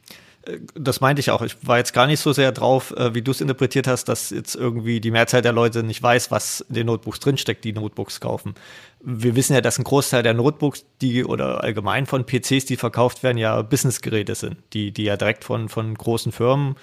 Äh, 0.46 0.58
das 0.75 1.00
meinte 1.00 1.20
ich 1.20 1.30
auch. 1.30 1.42
Ich 1.42 1.56
war 1.66 1.78
jetzt 1.78 1.92
gar 1.92 2.06
nicht 2.06 2.20
so 2.20 2.32
sehr 2.32 2.52
drauf, 2.52 2.92
äh, 2.96 3.14
wie 3.14 3.23
du 3.23 3.30
es 3.30 3.40
interpretiert 3.40 3.87
hast, 3.87 4.04
dass 4.04 4.30
jetzt 4.30 4.54
irgendwie 4.54 5.00
die 5.00 5.11
Mehrzahl 5.11 5.42
der 5.42 5.52
Leute 5.52 5.82
nicht 5.82 6.02
weiß, 6.02 6.30
was 6.30 6.61
in 6.61 6.75
den 6.75 6.87
Notebooks 6.87 7.20
drinsteckt, 7.20 7.64
die 7.64 7.73
Notebooks 7.73 8.20
kaufen. 8.20 8.54
Wir 9.00 9.37
wissen 9.37 9.54
ja, 9.54 9.61
dass 9.61 9.78
ein 9.78 9.85
Großteil 9.85 10.23
der 10.23 10.35
Notebooks, 10.35 10.85
die 11.00 11.25
oder 11.25 11.62
allgemein 11.62 12.06
von 12.06 12.25
PCs, 12.25 12.64
die 12.66 12.76
verkauft 12.76 13.23
werden, 13.23 13.38
ja 13.38 13.62
Businessgeräte 13.62 14.35
sind, 14.35 14.56
die, 14.73 14.92
die 14.92 15.04
ja 15.04 15.16
direkt 15.16 15.44
von, 15.44 15.68
von 15.68 15.94
großen 15.94 16.32
Firmen 16.32 16.76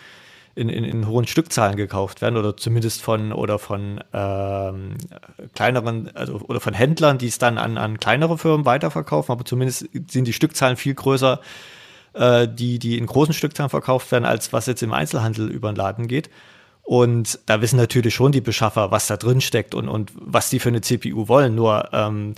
in, 0.55 0.69
in, 0.69 0.83
in 0.83 1.07
hohen 1.07 1.25
Stückzahlen 1.25 1.75
gekauft 1.75 2.21
werden 2.21 2.37
oder 2.37 2.55
zumindest 2.55 3.01
von 3.01 3.33
oder 3.33 3.57
von 3.57 4.03
ähm, 4.13 4.95
kleineren 5.55 6.15
also 6.15 6.35
oder 6.35 6.59
von 6.59 6.73
Händlern, 6.73 7.17
die 7.17 7.27
es 7.27 7.39
dann 7.39 7.57
an, 7.57 7.77
an 7.77 7.99
kleinere 7.99 8.37
Firmen 8.37 8.65
weiterverkaufen, 8.65 9.31
aber 9.31 9.45
zumindest 9.45 9.89
sind 10.09 10.25
die 10.25 10.33
Stückzahlen 10.33 10.77
viel 10.77 10.93
größer, 10.93 11.39
äh, 12.13 12.47
die, 12.47 12.77
die 12.77 12.97
in 12.97 13.07
großen 13.07 13.33
Stückzahlen 13.33 13.71
verkauft 13.71 14.11
werden, 14.11 14.25
als 14.25 14.53
was 14.53 14.67
jetzt 14.67 14.83
im 14.83 14.93
Einzelhandel 14.93 15.49
über 15.49 15.71
den 15.71 15.75
Laden 15.75 16.07
geht. 16.07 16.29
Und 16.83 17.39
da 17.45 17.61
wissen 17.61 17.77
natürlich 17.77 18.13
schon 18.13 18.33
die 18.33 18.41
Beschaffer, 18.41 18.91
was 18.91 19.07
da 19.07 19.15
drin 19.17 19.41
steckt 19.41 19.73
und, 19.73 19.87
und 19.87 20.11
was 20.15 20.49
die 20.49 20.59
für 20.59 20.69
eine 20.69 20.81
CPU 20.81 21.29
wollen. 21.29 21.55
Nur 21.55 21.89
ähm, 21.93 22.35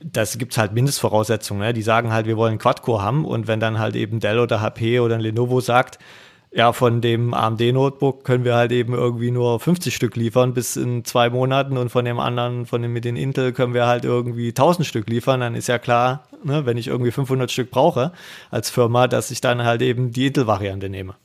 das 0.00 0.38
gibt's 0.38 0.58
halt 0.58 0.72
Mindestvoraussetzungen. 0.72 1.62
Ne? 1.62 1.72
Die 1.74 1.82
sagen 1.82 2.12
halt, 2.12 2.26
wir 2.26 2.36
wollen 2.36 2.58
Quad-Core 2.58 3.02
haben 3.02 3.24
und 3.24 3.46
wenn 3.46 3.60
dann 3.60 3.78
halt 3.78 3.94
eben 3.94 4.18
Dell 4.18 4.38
oder 4.38 4.60
HP 4.60 5.00
oder 5.00 5.18
Lenovo 5.18 5.60
sagt, 5.60 5.98
ja, 6.56 6.72
von 6.72 7.02
dem 7.02 7.34
AMD-Notebook 7.34 8.24
können 8.24 8.44
wir 8.44 8.54
halt 8.54 8.72
eben 8.72 8.94
irgendwie 8.94 9.30
nur 9.30 9.60
50 9.60 9.94
Stück 9.94 10.16
liefern 10.16 10.54
bis 10.54 10.76
in 10.76 11.04
zwei 11.04 11.28
Monaten 11.28 11.76
und 11.76 11.90
von 11.90 12.06
dem 12.06 12.18
anderen, 12.18 12.64
von 12.64 12.80
dem 12.80 12.94
mit 12.94 13.04
den 13.04 13.14
Intel, 13.14 13.52
können 13.52 13.74
wir 13.74 13.86
halt 13.86 14.06
irgendwie 14.06 14.48
1000 14.48 14.86
Stück 14.86 15.06
liefern. 15.06 15.40
Dann 15.40 15.54
ist 15.54 15.66
ja 15.66 15.78
klar, 15.78 16.26
ne, 16.42 16.64
wenn 16.64 16.78
ich 16.78 16.88
irgendwie 16.88 17.10
500 17.10 17.52
Stück 17.52 17.70
brauche 17.70 18.12
als 18.50 18.70
Firma, 18.70 19.06
dass 19.06 19.30
ich 19.30 19.42
dann 19.42 19.64
halt 19.64 19.82
eben 19.82 20.12
die 20.12 20.28
Intel-Variante 20.28 20.88
nehme. 20.88 21.16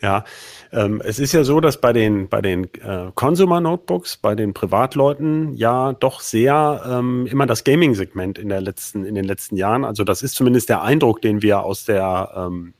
Ja, 0.00 0.24
ähm, 0.72 1.02
es 1.04 1.18
ist 1.18 1.32
ja 1.32 1.44
so, 1.44 1.60
dass 1.60 1.78
bei 1.78 1.92
den, 1.92 2.28
bei 2.28 2.40
den 2.40 2.64
äh, 2.82 3.12
Consumer 3.14 3.60
Notebooks, 3.60 4.16
bei 4.16 4.34
den 4.34 4.54
Privatleuten 4.54 5.54
ja 5.54 5.92
doch 5.92 6.20
sehr 6.20 6.82
ähm, 6.88 7.26
immer 7.26 7.44
das 7.44 7.62
Gaming-Segment 7.62 8.38
in 8.38 8.50
in 8.50 9.14
den 9.14 9.24
letzten 9.24 9.56
Jahren. 9.56 9.84
Also 9.84 10.02
das 10.02 10.22
ist 10.22 10.34
zumindest 10.34 10.70
der 10.70 10.82
Eindruck, 10.82 11.20
den 11.20 11.42
wir 11.42 11.62
aus 11.62 11.84
der 11.84 12.32
ähm, 12.34 12.72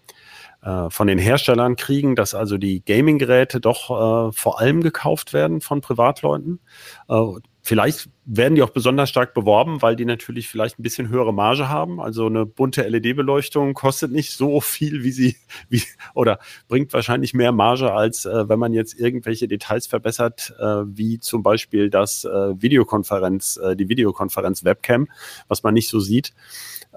äh, 0.62 0.90
von 0.90 1.06
den 1.06 1.18
Herstellern 1.18 1.76
kriegen, 1.76 2.16
dass 2.16 2.34
also 2.34 2.58
die 2.58 2.84
Gaming-Geräte 2.84 3.60
doch 3.60 4.28
äh, 4.28 4.32
vor 4.32 4.60
allem 4.60 4.82
gekauft 4.82 5.32
werden 5.32 5.60
von 5.60 5.80
Privatleuten. 5.80 6.60
Äh, 7.08 7.22
vielleicht 7.70 8.10
werden 8.24 8.56
die 8.56 8.64
auch 8.64 8.70
besonders 8.70 9.08
stark 9.08 9.32
beworben, 9.32 9.80
weil 9.80 9.94
die 9.94 10.04
natürlich 10.04 10.48
vielleicht 10.48 10.80
ein 10.80 10.82
bisschen 10.82 11.08
höhere 11.08 11.32
Marge 11.32 11.68
haben. 11.68 12.00
Also 12.00 12.26
eine 12.26 12.44
bunte 12.44 12.82
LED-Beleuchtung 12.82 13.74
kostet 13.74 14.10
nicht 14.10 14.32
so 14.32 14.60
viel, 14.60 15.04
wie 15.04 15.12
sie, 15.12 15.36
wie, 15.68 15.80
oder 16.14 16.40
bringt 16.66 16.92
wahrscheinlich 16.92 17.32
mehr 17.32 17.52
Marge, 17.52 17.92
als 17.92 18.26
äh, 18.26 18.48
wenn 18.48 18.58
man 18.58 18.72
jetzt 18.72 18.98
irgendwelche 18.98 19.46
Details 19.46 19.86
verbessert, 19.86 20.52
äh, 20.58 20.82
wie 20.84 21.20
zum 21.20 21.44
Beispiel 21.44 21.90
das 21.90 22.24
äh, 22.24 22.60
Videokonferenz, 22.60 23.56
äh, 23.58 23.76
die 23.76 23.88
Videokonferenz-Webcam, 23.88 25.06
was 25.46 25.62
man 25.62 25.72
nicht 25.72 25.90
so 25.90 26.00
sieht 26.00 26.34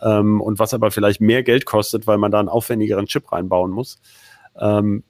ähm, 0.01 0.41
und 0.41 0.57
was 0.57 0.73
aber 0.73 0.89
vielleicht 0.89 1.21
mehr 1.21 1.43
Geld 1.43 1.65
kostet, 1.67 2.07
weil 2.07 2.17
man 2.17 2.31
da 2.31 2.39
einen 2.39 2.49
aufwendigeren 2.49 3.05
Chip 3.05 3.31
reinbauen 3.31 3.69
muss. 3.69 4.01
Ähm, 4.59 5.03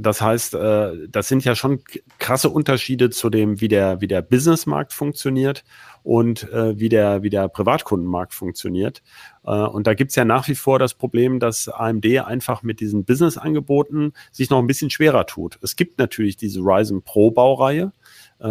das 0.00 0.20
heißt, 0.20 0.54
äh, 0.54 1.08
das 1.08 1.28
sind 1.28 1.44
ja 1.44 1.54
schon 1.54 1.80
krasse 2.18 2.50
Unterschiede 2.50 3.10
zu 3.10 3.30
dem, 3.30 3.60
wie 3.60 3.68
der, 3.68 4.00
wie 4.00 4.06
der 4.06 4.22
Businessmarkt 4.22 4.92
funktioniert 4.92 5.64
und 6.02 6.50
äh, 6.52 6.78
wie, 6.78 6.88
der, 6.88 7.22
wie 7.22 7.30
der 7.30 7.48
Privatkundenmarkt 7.48 8.32
funktioniert. 8.32 9.02
Äh, 9.44 9.50
und 9.50 9.86
da 9.86 9.94
gibt's 9.94 10.14
ja 10.14 10.24
nach 10.24 10.48
wie 10.48 10.54
vor 10.54 10.78
das 10.78 10.94
Problem, 10.94 11.40
dass 11.40 11.68
AMD 11.68 12.06
einfach 12.20 12.62
mit 12.62 12.80
diesen 12.80 13.04
Business-Angeboten 13.04 14.12
sich 14.30 14.50
noch 14.50 14.58
ein 14.58 14.66
bisschen 14.66 14.90
schwerer 14.90 15.26
tut. 15.26 15.58
Es 15.62 15.76
gibt 15.76 15.98
natürlich 15.98 16.36
diese 16.36 16.60
Ryzen 16.60 17.02
Pro-Baureihe, 17.02 17.92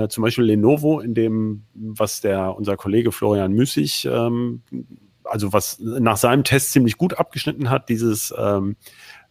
zum 0.09 0.21
Beispiel 0.21 0.43
Lenovo, 0.43 0.99
in 0.99 1.13
dem, 1.13 1.63
was 1.73 2.19
der 2.19 2.57
unser 2.57 2.75
Kollege 2.75 3.13
Florian 3.13 3.53
Müßig 3.53 4.05
ähm, 4.11 4.61
also 5.29 5.53
was 5.53 5.79
nach 5.79 6.17
seinem 6.17 6.43
Test 6.43 6.71
ziemlich 6.71 6.97
gut 6.97 7.15
abgeschnitten 7.15 7.69
hat, 7.69 7.89
dieses 7.89 8.33
ähm, 8.37 8.75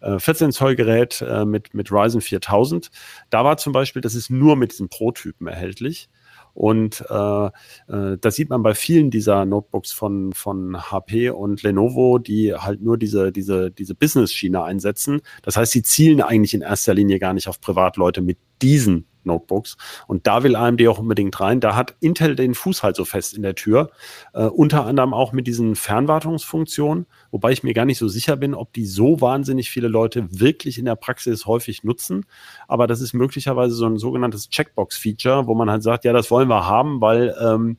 14 0.00 0.48
äh, 0.48 0.52
Zoll 0.52 0.76
Gerät 0.76 1.22
äh, 1.22 1.44
mit, 1.44 1.74
mit 1.74 1.90
Ryzen 1.90 2.20
4000. 2.20 2.90
Da 3.30 3.44
war 3.44 3.56
zum 3.56 3.72
Beispiel, 3.72 4.02
das 4.02 4.14
ist 4.14 4.30
nur 4.30 4.56
mit 4.56 4.72
diesen 4.72 4.88
Pro-Typen 4.88 5.46
erhältlich. 5.46 6.08
Und 6.56 7.04
äh, 7.10 7.46
äh, 7.46 8.16
das 8.18 8.34
sieht 8.34 8.48
man 8.48 8.62
bei 8.62 8.74
vielen 8.74 9.10
dieser 9.10 9.44
Notebooks 9.44 9.92
von, 9.92 10.32
von 10.32 10.90
HP 10.90 11.28
und 11.28 11.62
Lenovo, 11.62 12.18
die 12.18 12.54
halt 12.54 12.80
nur 12.80 12.96
diese, 12.96 13.30
diese, 13.30 13.70
diese 13.70 13.94
Business-Schiene 13.94 14.62
einsetzen. 14.62 15.20
Das 15.42 15.58
heißt, 15.58 15.72
sie 15.72 15.82
zielen 15.82 16.22
eigentlich 16.22 16.54
in 16.54 16.62
erster 16.62 16.94
Linie 16.94 17.18
gar 17.18 17.34
nicht 17.34 17.48
auf 17.48 17.60
Privatleute 17.60 18.22
mit 18.22 18.38
diesen 18.62 19.06
Notebooks. 19.26 19.76
Und 20.06 20.26
da 20.26 20.42
will 20.42 20.56
AMD 20.56 20.86
auch 20.88 20.98
unbedingt 20.98 21.38
rein. 21.40 21.60
Da 21.60 21.74
hat 21.74 21.94
Intel 22.00 22.36
den 22.36 22.54
Fuß 22.54 22.82
halt 22.82 22.96
so 22.96 23.04
fest 23.04 23.34
in 23.34 23.42
der 23.42 23.54
Tür. 23.54 23.90
Äh, 24.32 24.44
unter 24.44 24.86
anderem 24.86 25.12
auch 25.12 25.32
mit 25.32 25.46
diesen 25.46 25.76
Fernwartungsfunktionen, 25.76 27.06
wobei 27.30 27.52
ich 27.52 27.62
mir 27.62 27.74
gar 27.74 27.84
nicht 27.84 27.98
so 27.98 28.08
sicher 28.08 28.36
bin, 28.36 28.54
ob 28.54 28.72
die 28.72 28.86
so 28.86 29.20
wahnsinnig 29.20 29.70
viele 29.70 29.88
Leute 29.88 30.26
wirklich 30.30 30.78
in 30.78 30.84
der 30.84 30.96
Praxis 30.96 31.46
häufig 31.46 31.84
nutzen. 31.84 32.26
Aber 32.68 32.86
das 32.86 33.00
ist 33.00 33.12
möglicherweise 33.12 33.74
so 33.74 33.86
ein 33.86 33.98
sogenanntes 33.98 34.48
Checkbox-Feature, 34.48 35.46
wo 35.46 35.54
man 35.54 35.70
halt 35.70 35.82
sagt, 35.82 36.04
ja, 36.04 36.12
das 36.12 36.30
wollen 36.30 36.48
wir 36.48 36.66
haben, 36.66 37.00
weil 37.00 37.34
ähm, 37.40 37.76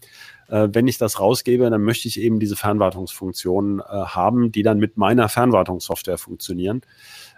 äh, 0.50 0.70
wenn 0.72 0.88
ich 0.88 0.98
das 0.98 1.20
rausgebe, 1.20 1.70
dann 1.70 1.84
möchte 1.84 2.08
ich 2.08 2.20
eben 2.20 2.40
diese 2.40 2.56
Fernwartungsfunktionen 2.56 3.80
äh, 3.80 3.84
haben, 3.84 4.52
die 4.52 4.64
dann 4.64 4.80
mit 4.80 4.98
meiner 4.98 5.30
Fernwartungssoftware 5.30 6.18
funktionieren. 6.18 6.82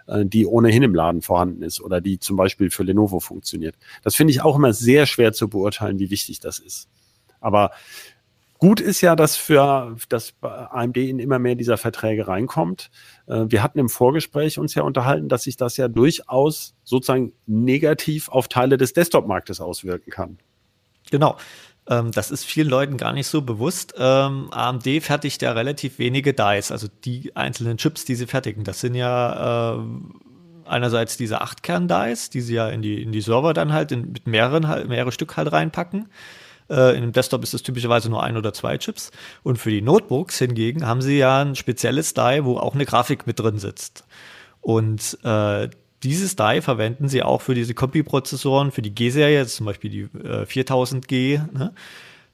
Äh, 0.06 0.24
die 0.26 0.46
ohnehin 0.46 0.82
im 0.82 0.94
Laden 0.94 1.22
vorhanden 1.22 1.62
ist 1.62 1.80
oder 1.80 2.00
die 2.00 2.18
zum 2.18 2.36
Beispiel 2.36 2.70
für 2.70 2.82
Lenovo 2.82 3.20
funktioniert. 3.20 3.76
Das 4.02 4.14
finde 4.14 4.32
ich 4.32 4.42
auch 4.42 4.56
immer 4.56 4.72
sehr 4.72 5.06
schwer 5.06 5.32
zu 5.32 5.48
beurteilen, 5.48 5.98
wie 5.98 6.10
wichtig 6.10 6.40
das 6.40 6.58
ist. 6.58 6.88
Aber 7.40 7.70
Gut 8.60 8.78
ist 8.78 9.00
ja, 9.00 9.16
dass 9.16 9.36
für 9.36 9.96
dass 10.10 10.34
AMD 10.42 10.98
in 10.98 11.18
immer 11.18 11.38
mehr 11.38 11.54
dieser 11.54 11.78
Verträge 11.78 12.28
reinkommt. 12.28 12.90
Äh, 13.26 13.46
wir 13.48 13.62
hatten 13.62 13.78
im 13.78 13.88
Vorgespräch 13.88 14.58
uns 14.58 14.74
ja 14.74 14.82
unterhalten, 14.82 15.30
dass 15.30 15.44
sich 15.44 15.56
das 15.56 15.78
ja 15.78 15.88
durchaus 15.88 16.74
sozusagen 16.84 17.32
negativ 17.46 18.28
auf 18.28 18.48
Teile 18.48 18.76
des 18.76 18.92
Desktop-Marktes 18.92 19.62
auswirken 19.62 20.10
kann. 20.10 20.38
Genau. 21.10 21.38
Ähm, 21.90 22.12
das 22.12 22.30
ist 22.30 22.44
vielen 22.44 22.68
Leuten 22.68 22.96
gar 22.96 23.12
nicht 23.12 23.26
so 23.26 23.42
bewusst. 23.42 23.94
Ähm, 23.98 24.48
AMD 24.52 25.02
fertigt 25.02 25.42
ja 25.42 25.52
relativ 25.52 25.98
wenige 25.98 26.32
Dice, 26.32 26.70
also 26.70 26.86
die 27.04 27.36
einzelnen 27.36 27.76
Chips, 27.76 28.04
die 28.04 28.14
sie 28.14 28.26
fertigen. 28.26 28.62
Das 28.64 28.80
sind 28.80 28.94
ja 28.94 29.74
äh, 29.74 29.78
einerseits 30.64 31.16
diese 31.16 31.42
8-Kern-Dice, 31.42 32.30
die 32.30 32.40
sie 32.40 32.54
ja 32.54 32.68
in 32.68 32.80
die, 32.80 33.02
in 33.02 33.10
die 33.10 33.20
Server 33.20 33.52
dann 33.52 33.72
halt 33.72 33.90
in, 33.90 34.12
mit 34.12 34.26
mehreren, 34.28 34.68
halt, 34.68 34.88
mehrere 34.88 35.10
Stück 35.10 35.36
halt 35.36 35.50
reinpacken. 35.52 36.08
Äh, 36.70 36.92
in 36.96 37.02
einem 37.02 37.12
Desktop 37.12 37.42
ist 37.42 37.54
es 37.54 37.64
typischerweise 37.64 38.08
nur 38.08 38.22
ein 38.22 38.36
oder 38.36 38.52
zwei 38.52 38.78
Chips. 38.78 39.10
Und 39.42 39.58
für 39.58 39.70
die 39.70 39.82
Notebooks 39.82 40.38
hingegen 40.38 40.86
haben 40.86 41.02
sie 41.02 41.18
ja 41.18 41.42
ein 41.42 41.56
spezielles 41.56 42.14
Die, 42.14 42.44
wo 42.44 42.56
auch 42.56 42.74
eine 42.74 42.86
Grafik 42.86 43.26
mit 43.26 43.40
drin 43.40 43.58
sitzt. 43.58 44.04
Und 44.60 45.18
äh, 45.24 45.68
dieses 46.02 46.36
Die 46.36 46.60
verwenden 46.60 47.08
sie 47.08 47.22
auch 47.22 47.42
für 47.42 47.54
diese 47.54 47.74
Copy-Prozessoren, 47.74 48.72
für 48.72 48.82
die 48.82 48.94
G-Serie, 48.94 49.46
zum 49.46 49.66
Beispiel 49.66 49.90
die 49.90 50.02
äh, 50.18 50.44
4000G, 50.44 51.52
ne, 51.52 51.74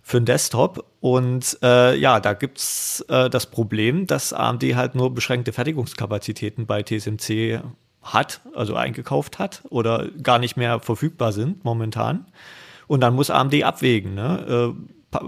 für 0.02 0.20
den 0.20 0.26
Desktop. 0.26 0.84
Und 1.00 1.58
äh, 1.62 1.96
ja, 1.96 2.20
da 2.20 2.32
gibt's 2.34 3.04
äh, 3.08 3.28
das 3.28 3.46
Problem, 3.46 4.06
dass 4.06 4.32
AMD 4.32 4.62
halt 4.76 4.94
nur 4.94 5.12
beschränkte 5.12 5.52
Fertigungskapazitäten 5.52 6.66
bei 6.66 6.82
TSMC 6.82 7.60
hat, 8.02 8.40
also 8.54 8.76
eingekauft 8.76 9.40
hat 9.40 9.62
oder 9.68 10.08
gar 10.22 10.38
nicht 10.38 10.56
mehr 10.56 10.78
verfügbar 10.80 11.32
sind 11.32 11.64
momentan. 11.64 12.26
Und 12.86 13.00
dann 13.00 13.14
muss 13.14 13.30
AMD 13.30 13.62
abwägen, 13.64 14.14
ne? 14.14 14.74
Äh, 14.74 15.18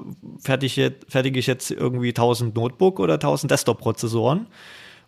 fertige, 0.41 0.95
fertige 1.09 1.41
ich 1.41 1.47
jetzt 1.47 1.71
irgendwie 1.71 2.09
1000 2.09 2.55
Notebook 2.55 3.01
oder 3.01 3.15
1000 3.15 3.51
Desktop-Prozessoren? 3.51 4.47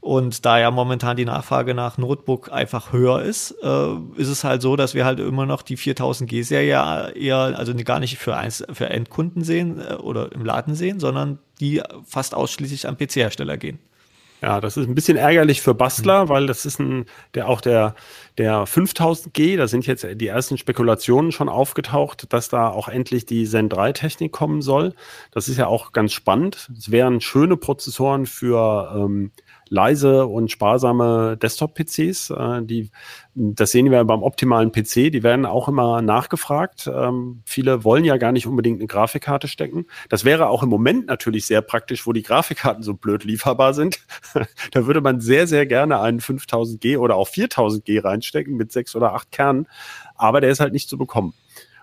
Und 0.01 0.47
da 0.47 0.59
ja 0.59 0.71
momentan 0.71 1.19
die 1.19 1.27
Nachfrage 1.27 1.75
nach 1.75 1.99
Notebook 1.99 2.51
einfach 2.51 2.93
höher 2.93 3.21
ist, 3.21 3.55
äh, 3.63 3.95
ist 4.17 4.29
es 4.29 4.45
halt 4.45 4.63
so, 4.63 4.75
dass 4.75 4.95
wir 4.95 5.05
halt 5.05 5.21
immer 5.21 5.45
noch 5.45 5.61
die 5.61 5.77
4000G-Serie 5.77 7.13
eher, 7.15 7.37
also 7.37 7.75
gar 7.85 8.01
nicht 8.01 8.17
für, 8.17 8.35
eins, 8.35 8.65
für 8.73 8.89
Endkunden 8.89 9.45
sehen 9.45 9.79
äh, 9.79 9.95
oder 9.95 10.33
im 10.33 10.45
Laden 10.45 10.75
sehen, 10.75 11.01
sondern 11.01 11.39
die 11.61 11.83
fast 12.07 12.35
ausschließlich 12.35 12.89
am 12.89 12.97
PC-Hersteller 12.97 13.59
gehen. 13.59 13.79
Ja, 14.43 14.63
das 14.63 14.79
ist 14.79 14.89
ein 14.89 14.95
bisschen 14.95 15.19
ärgerlich 15.19 15.61
für 15.61 15.75
Bastler, 15.75 16.25
mhm. 16.25 16.29
weil 16.31 16.47
das 16.47 16.65
ist 16.65 16.79
ein, 16.81 17.05
der 17.35 17.47
auch 17.47 17.61
der, 17.61 17.95
der 18.39 18.65
5000G, 18.65 19.59
da 19.59 19.69
sind 19.69 19.87
jetzt 19.87 20.07
die 20.15 20.27
ersten 20.27 20.57
Spekulationen 20.57 21.31
schon 21.31 21.51
aufgetaucht, 21.51 22.33
dass 22.33 22.49
da 22.49 22.69
auch 22.69 22.89
endlich 22.89 23.27
die 23.27 23.45
Zen 23.45 23.69
3 23.69 23.93
Technik 23.93 24.33
kommen 24.33 24.63
soll. 24.63 24.95
Das 25.31 25.49
ist 25.49 25.59
ja 25.59 25.67
auch 25.67 25.93
ganz 25.93 26.15
spannend. 26.15 26.71
Es 26.79 26.91
wären 26.91 27.21
schöne 27.21 27.59
Prozessoren 27.59 28.25
für 28.25 28.95
ähm, 28.97 29.33
leise 29.71 30.27
und 30.27 30.51
sparsame 30.51 31.39
Desktop-PCs. 31.39 32.31
Äh, 32.31 32.63
die, 32.65 32.91
das 33.35 33.71
sehen 33.71 33.91
wir 33.91 34.05
beim 34.05 34.23
optimalen 34.23 34.73
PC, 34.73 35.11
die 35.11 35.23
werden 35.23 35.47
auch 35.47 35.69
immer 35.69 36.03
nachgefragt. 36.03 36.91
Ähm, 36.93 37.43
viele 37.47 37.85
wollen 37.85 38.05
ja 38.05 38.17
gar 38.19 38.33
nicht 38.33 38.47
unbedingt 38.47 38.81
eine 38.81 38.89
Grafikkarte 38.89 39.49
stecken. 39.49 39.87
Das 40.09 40.25
wäre 40.25 40.49
auch 40.49 40.65
im 40.65 40.69
Moment 40.69 41.07
natürlich 41.07 41.47
sehr 41.47 41.63
praktisch, 41.63 42.07
wo 42.07 42.13
die 42.13 42.25
Grafikkarten 42.25 42.83
so 42.83 42.95
blöd 42.95 43.25
lieferbar 43.25 43.73
sind. 43.73 44.01
da 44.73 44.87
würde 44.87 45.01
man 45.01 45.21
sehr, 45.21 45.47
sehr 45.47 45.65
gerne 45.67 46.01
einen 46.01 46.21
5000G 46.21 46.99
oder 46.99 47.15
auch 47.15 47.29
4000G 47.29 48.05
reinstecken 48.05 48.57
mit 48.57 48.73
sechs 48.73 48.97
oder 48.97 49.15
acht 49.15 49.31
Kernen, 49.31 49.69
aber 50.17 50.41
der 50.41 50.51
ist 50.51 50.61
halt 50.61 50.73
nicht 50.73 50.89
zu 50.89 50.99
bekommen. 50.99 51.33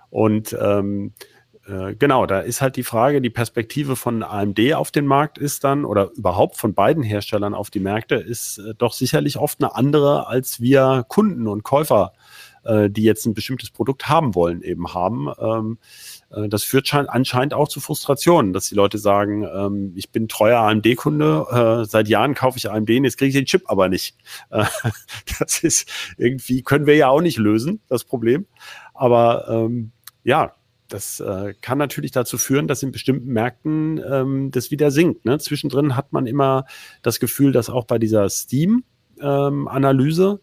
Und 0.10 0.56
ähm, 0.60 1.13
äh, 1.68 1.96
genau, 1.96 2.26
da 2.26 2.40
ist 2.40 2.62
halt 2.62 2.78
die 2.78 2.84
Frage, 2.84 3.22
die 3.22 3.30
Perspektive 3.30 3.96
von 3.96 4.24
AMD 4.24 4.74
auf 4.74 4.92
den 4.92 5.06
Markt 5.06 5.38
ist 5.38 5.64
dann 5.64 5.84
oder 5.84 6.12
überhaupt 6.16 6.56
von 6.56 6.74
beiden 6.74 7.04
Herstellern 7.04 7.54
auf 7.54 7.70
die 7.70 7.82
Märkte 7.82 8.16
ist 8.16 8.60
äh, 8.60 8.74
doch 8.78 8.94
sicherlich 8.94 9.38
oft 9.38 9.62
eine 9.62 9.76
andere, 9.76 10.28
als 10.28 10.62
wir 10.62 11.04
Kunden 11.10 11.46
und 11.48 11.64
Käufer, 11.64 12.14
äh, 12.64 12.90
die 12.90 13.04
jetzt 13.04 13.26
ein 13.26 13.34
bestimmtes 13.34 13.70
Produkt 13.70 14.08
haben 14.08 14.34
wollen, 14.34 14.62
eben 14.62 14.94
haben. 14.94 15.28
Ähm, 15.40 15.78
äh, 16.32 16.48
das 16.48 16.64
führt 16.64 16.94
anscheinend 16.94 17.54
auch 17.54 17.68
zu 17.68 17.82
Frustrationen, 17.82 18.54
dass 18.54 18.70
die 18.70 18.76
Leute 18.76 18.98
sagen, 18.98 19.44
ähm, 19.44 19.92
ich 19.96 20.10
bin 20.10 20.30
treuer 20.30 20.60
AMD-Kunde, 20.60 21.82
äh, 21.84 21.86
seit 21.86 22.08
Jahren 22.08 22.34
kaufe 22.34 22.58
ich 22.58 22.72
AMD, 22.72 22.90
jetzt 22.90 23.18
kriege 23.18 23.30
ich 23.30 23.36
den 23.36 23.46
Chip 23.46 23.64
aber 23.66 23.90
nicht. 23.90 24.16
Äh, 24.52 24.64
das 25.40 25.64
ist 25.64 25.90
irgendwie, 26.18 26.62
können 26.62 26.86
wir 26.86 26.96
ja 26.96 27.10
auch 27.10 27.22
nicht 27.22 27.38
lösen, 27.38 27.82
das 27.90 28.06
Problem. 28.06 28.46
Aber 28.94 29.48
ähm, 29.50 29.92
ja, 30.24 30.57
das 30.88 31.20
äh, 31.20 31.53
kann 31.62 31.77
natürlich 31.77 32.12
dazu 32.12 32.38
führen, 32.38 32.67
dass 32.67 32.84
in 32.84 32.91
bestimmten 32.91 33.32
Märkten 33.32 34.01
ähm, 34.10 34.51
das 34.51 34.72
wieder 34.72 34.91
sinkt. 34.91 35.25
Ne? 35.25 35.39
Zwischendrin 35.39 35.96
hat 35.96 36.13
man 36.13 36.27
immer 36.27 36.65
das 37.01 37.20
Gefühl, 37.20 37.51
dass 37.51 37.70
auch 37.70 37.86
bei 37.86 38.00
dieser 38.00 38.29
Steam-Analyse, 38.29 40.41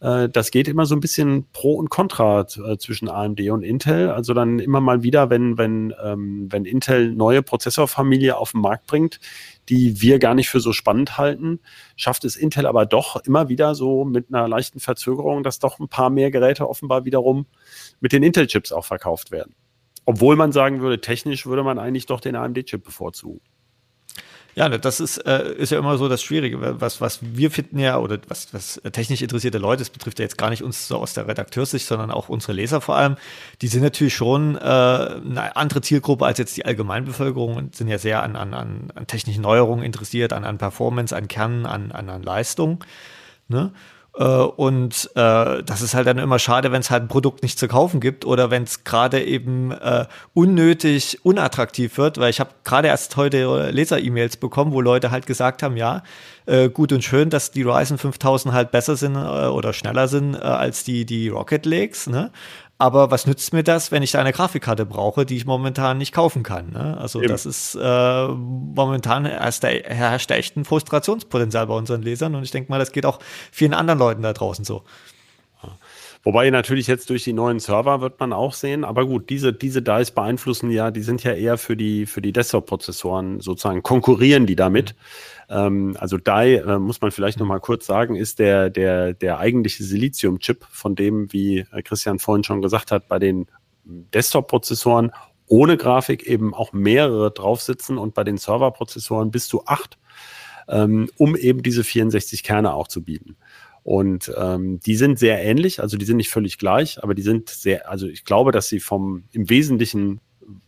ähm, 0.00 0.02
äh, 0.02 0.28
das 0.28 0.50
geht 0.50 0.68
immer 0.68 0.86
so 0.86 0.96
ein 0.96 1.00
bisschen 1.00 1.46
pro 1.52 1.74
und 1.74 1.90
contra 1.90 2.40
äh, 2.40 2.78
zwischen 2.78 3.08
AMD 3.08 3.40
und 3.50 3.62
Intel. 3.62 4.10
Also 4.10 4.34
dann 4.34 4.58
immer 4.58 4.80
mal 4.80 5.02
wieder, 5.02 5.30
wenn, 5.30 5.58
wenn, 5.58 5.94
ähm, 6.02 6.48
wenn 6.50 6.64
Intel 6.64 7.12
neue 7.12 7.42
Prozessorfamilie 7.42 8.36
auf 8.36 8.52
den 8.52 8.62
Markt 8.62 8.86
bringt, 8.86 9.20
die 9.68 10.00
wir 10.00 10.18
gar 10.18 10.34
nicht 10.34 10.48
für 10.48 10.60
so 10.60 10.72
spannend 10.72 11.18
halten, 11.18 11.60
schafft 11.96 12.24
es 12.24 12.36
Intel 12.36 12.66
aber 12.66 12.86
doch 12.86 13.16
immer 13.24 13.48
wieder 13.48 13.74
so 13.74 14.04
mit 14.04 14.32
einer 14.32 14.48
leichten 14.48 14.80
Verzögerung, 14.80 15.42
dass 15.42 15.58
doch 15.58 15.78
ein 15.78 15.88
paar 15.88 16.10
mehr 16.10 16.30
Geräte 16.30 16.68
offenbar 16.68 17.04
wiederum 17.04 17.46
mit 18.00 18.12
den 18.12 18.22
Intel-Chips 18.22 18.72
auch 18.72 18.84
verkauft 18.84 19.30
werden. 19.30 19.54
Obwohl 20.04 20.36
man 20.36 20.52
sagen 20.52 20.80
würde, 20.80 21.00
technisch 21.00 21.46
würde 21.46 21.62
man 21.62 21.78
eigentlich 21.78 22.06
doch 22.06 22.20
den 22.20 22.34
AMD-Chip 22.34 22.82
bevorzugen. 22.82 23.40
Ja, 24.54 24.68
das 24.68 25.00
ist, 25.00 25.16
äh, 25.18 25.54
ist 25.54 25.72
ja 25.72 25.78
immer 25.78 25.96
so 25.96 26.10
das 26.10 26.22
Schwierige. 26.22 26.80
Was, 26.80 27.00
was 27.00 27.20
wir 27.22 27.50
finden 27.50 27.78
ja, 27.78 27.98
oder 27.98 28.18
was, 28.28 28.52
was 28.52 28.82
technisch 28.92 29.22
interessierte 29.22 29.56
Leute, 29.56 29.78
das 29.78 29.88
betrifft 29.88 30.18
ja 30.18 30.24
jetzt 30.24 30.36
gar 30.36 30.50
nicht 30.50 30.62
uns 30.62 30.88
so 30.88 30.98
aus 30.98 31.14
der 31.14 31.26
Redakteurssicht, 31.26 31.86
sondern 31.86 32.10
auch 32.10 32.28
unsere 32.28 32.52
Leser 32.52 32.82
vor 32.82 32.96
allem, 32.96 33.16
die 33.62 33.68
sind 33.68 33.82
natürlich 33.82 34.14
schon 34.14 34.56
äh, 34.56 34.60
eine 34.60 35.56
andere 35.56 35.80
Zielgruppe 35.80 36.26
als 36.26 36.36
jetzt 36.38 36.54
die 36.58 36.66
Allgemeinbevölkerung 36.66 37.56
und 37.56 37.76
sind 37.76 37.88
ja 37.88 37.96
sehr 37.96 38.22
an, 38.22 38.36
an, 38.36 38.52
an 38.52 39.06
technischen 39.06 39.40
Neuerungen 39.40 39.84
interessiert, 39.84 40.34
an, 40.34 40.44
an 40.44 40.58
Performance, 40.58 41.16
an 41.16 41.28
Kern, 41.28 41.64
an, 41.64 41.90
an, 41.90 42.10
an 42.10 42.22
Leistung. 42.22 42.84
Ne? 43.48 43.72
Äh, 44.14 44.24
und 44.24 45.10
äh, 45.14 45.62
das 45.62 45.80
ist 45.80 45.94
halt 45.94 46.06
dann 46.06 46.18
immer 46.18 46.38
schade, 46.38 46.70
wenn 46.72 46.80
es 46.80 46.90
halt 46.90 47.04
ein 47.04 47.08
Produkt 47.08 47.42
nicht 47.42 47.58
zu 47.58 47.68
kaufen 47.68 48.00
gibt 48.00 48.24
oder 48.24 48.50
wenn 48.50 48.64
es 48.64 48.84
gerade 48.84 49.22
eben 49.24 49.72
äh, 49.72 50.06
unnötig 50.34 51.24
unattraktiv 51.24 51.96
wird, 51.96 52.18
weil 52.18 52.30
ich 52.30 52.40
habe 52.40 52.50
gerade 52.64 52.88
erst 52.88 53.16
heute 53.16 53.70
Leser-E-Mails 53.70 54.36
bekommen, 54.36 54.72
wo 54.72 54.80
Leute 54.80 55.10
halt 55.10 55.26
gesagt 55.26 55.62
haben, 55.62 55.76
ja, 55.76 56.02
äh, 56.46 56.68
gut 56.68 56.92
und 56.92 57.02
schön, 57.02 57.30
dass 57.30 57.52
die 57.52 57.62
Ryzen 57.62 57.98
5000 57.98 58.52
halt 58.54 58.70
besser 58.70 58.96
sind 58.96 59.14
äh, 59.14 59.18
oder 59.18 59.72
schneller 59.72 60.08
sind 60.08 60.34
äh, 60.34 60.38
als 60.38 60.84
die, 60.84 61.06
die 61.06 61.28
Rocket 61.28 61.64
Lakes, 61.64 62.06
ne? 62.06 62.30
Aber 62.82 63.12
was 63.12 63.28
nützt 63.28 63.52
mir 63.52 63.62
das, 63.62 63.92
wenn 63.92 64.02
ich 64.02 64.10
da 64.10 64.18
eine 64.18 64.32
Grafikkarte 64.32 64.84
brauche, 64.84 65.24
die 65.24 65.36
ich 65.36 65.46
momentan 65.46 65.98
nicht 65.98 66.12
kaufen 66.12 66.42
kann? 66.42 66.70
Ne? 66.70 66.98
Also 66.98 67.20
Eben. 67.20 67.28
das 67.28 67.46
ist 67.46 67.76
äh, 67.80 68.26
momentan 68.26 69.24
herrscht 69.24 69.62
herrscht 69.62 70.28
da 70.28 70.34
echt 70.34 70.56
ein 70.56 70.64
Frustrationspotenzial 70.64 71.68
bei 71.68 71.74
unseren 71.74 72.02
Lesern 72.02 72.34
und 72.34 72.42
ich 72.42 72.50
denke 72.50 72.72
mal, 72.72 72.80
das 72.80 72.90
geht 72.90 73.06
auch 73.06 73.20
vielen 73.52 73.72
anderen 73.72 74.00
Leuten 74.00 74.22
da 74.22 74.32
draußen 74.32 74.64
so. 74.64 74.82
Wobei 76.24 76.50
natürlich 76.50 76.86
jetzt 76.86 77.10
durch 77.10 77.24
die 77.24 77.32
neuen 77.32 77.58
Server 77.58 78.00
wird 78.00 78.20
man 78.20 78.32
auch 78.32 78.52
sehen, 78.52 78.84
aber 78.84 79.06
gut, 79.06 79.28
diese, 79.28 79.52
diese 79.52 79.82
DICE 79.82 80.12
beeinflussen 80.12 80.70
ja, 80.70 80.92
die 80.92 81.02
sind 81.02 81.24
ja 81.24 81.32
eher 81.32 81.58
für 81.58 81.76
die, 81.76 82.06
für 82.06 82.22
die 82.22 82.32
Desktop-Prozessoren 82.32 83.40
sozusagen, 83.40 83.82
konkurrieren 83.82 84.46
die 84.46 84.54
damit. 84.54 84.94
Mhm. 85.48 85.54
Ähm, 85.56 85.96
also 85.98 86.18
DI, 86.18 86.56
äh, 86.56 86.78
muss 86.78 87.00
man 87.00 87.10
vielleicht 87.10 87.40
nochmal 87.40 87.58
kurz 87.58 87.86
sagen, 87.86 88.14
ist 88.14 88.38
der, 88.38 88.70
der, 88.70 89.14
der 89.14 89.38
eigentliche 89.38 89.82
Silizium-Chip, 89.82 90.64
von 90.70 90.94
dem, 90.94 91.32
wie 91.32 91.66
äh, 91.72 91.82
Christian 91.82 92.20
vorhin 92.20 92.44
schon 92.44 92.62
gesagt 92.62 92.92
hat, 92.92 93.08
bei 93.08 93.18
den 93.18 93.46
Desktop-Prozessoren 93.84 95.10
ohne 95.46 95.76
Grafik 95.76 96.22
eben 96.26 96.54
auch 96.54 96.72
mehrere 96.72 97.32
drauf 97.32 97.60
sitzen 97.60 97.98
und 97.98 98.14
bei 98.14 98.22
den 98.22 98.38
Server-Prozessoren 98.38 99.32
bis 99.32 99.48
zu 99.48 99.66
acht, 99.66 99.98
ähm, 100.68 101.10
um 101.18 101.36
eben 101.36 101.62
diese 101.62 101.82
64 101.82 102.44
Kerne 102.44 102.72
auch 102.74 102.86
zu 102.86 103.02
bieten. 103.02 103.36
Und 103.84 104.32
ähm, 104.36 104.78
die 104.80 104.94
sind 104.94 105.18
sehr 105.18 105.42
ähnlich, 105.42 105.80
also 105.80 105.96
die 105.96 106.04
sind 106.04 106.16
nicht 106.16 106.30
völlig 106.30 106.58
gleich, 106.58 107.02
aber 107.02 107.14
die 107.14 107.22
sind 107.22 107.48
sehr, 107.48 107.90
also 107.90 108.06
ich 108.06 108.24
glaube, 108.24 108.52
dass 108.52 108.68
sie 108.68 108.78
vom 108.78 109.24
im 109.32 109.50
Wesentlichen 109.50 110.20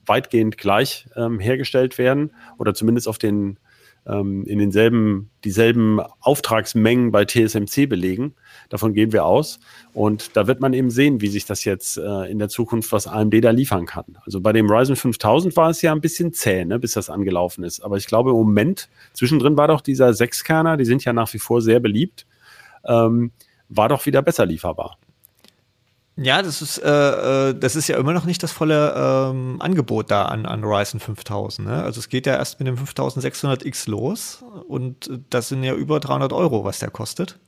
weitgehend 0.07 0.59
gleich 0.59 1.07
ähm, 1.16 1.38
hergestellt 1.38 1.98
werden 1.98 2.33
oder 2.59 2.74
zumindest 2.74 3.09
auf 3.09 3.18
den 3.18 3.59
ähm, 4.07 4.44
in 4.44 4.59
denselben, 4.59 5.31
dieselben 5.44 6.00
Auftragsmengen 6.20 7.11
bei 7.11 7.24
TSMC 7.24 7.88
belegen. 7.88 8.35
Davon 8.68 8.92
gehen 8.92 9.12
wir 9.12 9.24
aus. 9.24 9.61
Und 9.92 10.37
da 10.37 10.46
wird 10.46 10.61
man 10.61 10.74
eben 10.74 10.90
sehen, 10.90 11.20
wie 11.20 11.29
sich 11.29 11.46
das 11.46 11.64
jetzt 11.64 11.96
äh, 11.96 12.31
in 12.31 12.38
der 12.38 12.48
Zukunft, 12.48 12.92
was 12.92 13.07
AMD 13.07 13.42
da 13.42 13.50
liefern 13.50 13.87
kann. 13.87 14.18
Also 14.27 14.40
bei 14.40 14.53
dem 14.53 14.70
Ryzen 14.70 14.96
5000 14.96 15.57
war 15.57 15.70
es 15.70 15.81
ja 15.83 15.92
ein 15.92 16.00
bisschen 16.00 16.33
zäh, 16.33 16.64
ne, 16.64 16.79
bis 16.79 16.92
das 16.92 17.09
angelaufen 17.09 17.64
ist. 17.64 17.81
Aber 17.81 17.96
ich 17.96 18.07
glaube 18.07 18.31
im 18.31 18.37
Moment, 18.37 18.88
zwischendrin 19.12 19.57
war 19.57 19.68
doch 19.68 19.81
dieser 19.81 20.12
Sechskerner, 20.12 20.77
die 20.77 20.85
sind 20.85 21.05
ja 21.05 21.12
nach 21.12 21.33
wie 21.33 21.38
vor 21.38 21.62
sehr 21.62 21.81
beliebt 21.81 22.27
ähm, 22.87 23.33
war 23.68 23.88
doch 23.88 24.07
wieder 24.07 24.23
besser 24.23 24.47
lieferbar. 24.47 24.99
Ja, 26.16 26.42
das 26.42 26.62
ist, 26.62 26.79
äh, 26.79 27.51
äh, 27.51 27.55
das 27.59 27.75
ist 27.75 27.88
ja 27.88 27.97
immer 27.97 28.12
noch 28.12 28.25
nicht 28.25 28.40
das 28.42 28.53
volle 28.53 28.94
ähm, 28.97 29.57
Angebot 29.61 30.12
da 30.12 30.27
an, 30.27 30.47
an 30.47 30.62
Ryzen 30.62 31.01
5000. 31.01 31.66
Ne? 31.66 31.83
Also 31.83 31.99
es 31.99 32.09
geht 32.09 32.27
ja 32.27 32.37
erst 32.37 32.61
mit 32.61 32.68
dem 32.68 32.77
5600X 32.77 33.90
los 33.90 34.44
und 34.68 35.11
das 35.31 35.49
sind 35.49 35.64
ja 35.64 35.75
über 35.75 35.99
300 35.99 36.33
Euro, 36.33 36.64
was 36.64 36.79
der 36.79 36.90
kostet. 36.90 37.40